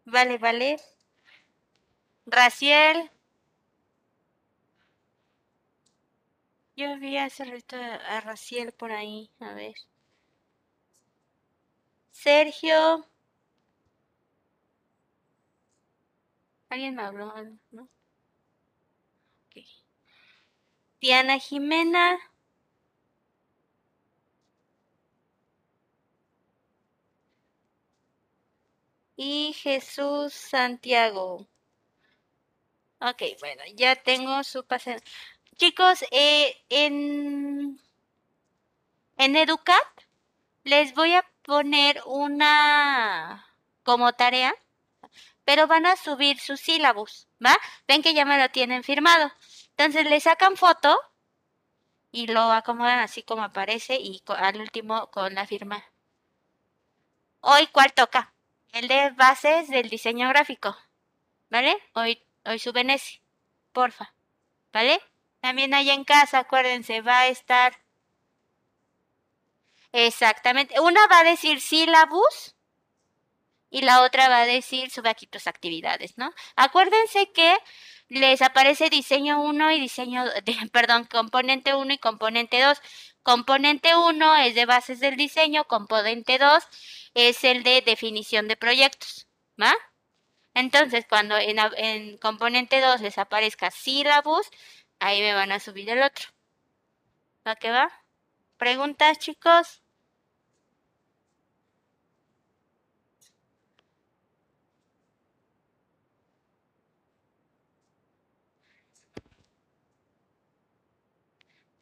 [0.05, 0.77] Vale, vale.
[2.27, 3.11] Raciel.
[6.77, 9.75] Yo vi hace rato a Raciel por ahí, a ver.
[12.11, 13.07] Sergio.
[16.71, 17.33] Alguien me habló,
[17.71, 17.89] ¿no?
[19.47, 19.65] Ok.
[21.01, 22.19] Diana Jimena.
[29.21, 31.49] Y Jesús Santiago.
[33.01, 35.03] Ok, bueno, ya tengo su pase.
[35.57, 37.81] Chicos, eh, en,
[39.17, 39.83] en Educat
[40.63, 43.45] les voy a poner una
[43.83, 44.55] como tarea,
[45.45, 47.57] pero van a subir sus sílabos, ¿va?
[47.89, 49.33] Ven que ya me lo tienen firmado.
[49.71, 50.97] Entonces le sacan foto
[52.13, 55.85] y lo acomodan así como aparece y al último con la firma.
[57.41, 58.33] Hoy, ¿cuál toca?
[58.73, 60.77] El de bases del diseño gráfico,
[61.51, 61.77] ¿vale?
[61.95, 63.21] Hoy, hoy suben ese,
[63.73, 64.15] porfa,
[64.73, 65.01] ¿vale?
[65.41, 67.79] También allá en casa, acuérdense, va a estar
[69.93, 70.79] Exactamente.
[70.81, 72.55] Una va a decir sílabus
[73.71, 76.33] y la otra va a decir sube aquí tus actividades, ¿no?
[76.57, 77.57] Acuérdense que
[78.09, 80.25] les aparece diseño 1 y diseño,
[80.73, 82.81] perdón, componente 1 y componente 2.
[83.29, 86.65] Componente 1 es de bases del diseño, componente 2
[87.13, 89.29] es el de definición de proyectos,
[89.61, 89.75] ¿va?
[90.55, 94.49] Entonces, cuando en, en componente 2 les aparezca sílabus,
[94.99, 96.31] ahí me van a subir el otro.
[97.47, 97.93] ¿Va que va?
[98.57, 99.83] ¿Preguntas, chicos?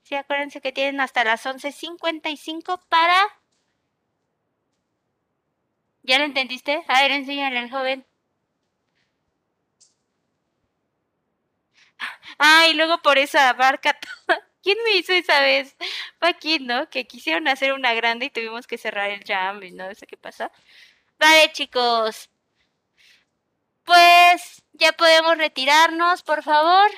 [0.07, 3.17] Sí, acuérdense que tienen hasta las 11.55 para...
[6.05, 6.85] ¿Ya lo entendiste?
[6.87, 8.07] A ver, enséñale al joven.
[12.39, 13.99] Ah, y luego por eso abarca.
[14.63, 15.77] ¿Quién me hizo esa vez?
[16.21, 16.89] Aquí, ¿no?
[16.89, 20.53] Que quisieron hacer una grande y tuvimos que cerrar el jam no sé qué pasa.
[21.19, 22.31] Vale, chicos.
[23.85, 26.91] Pues ya podemos retirarnos, por favor.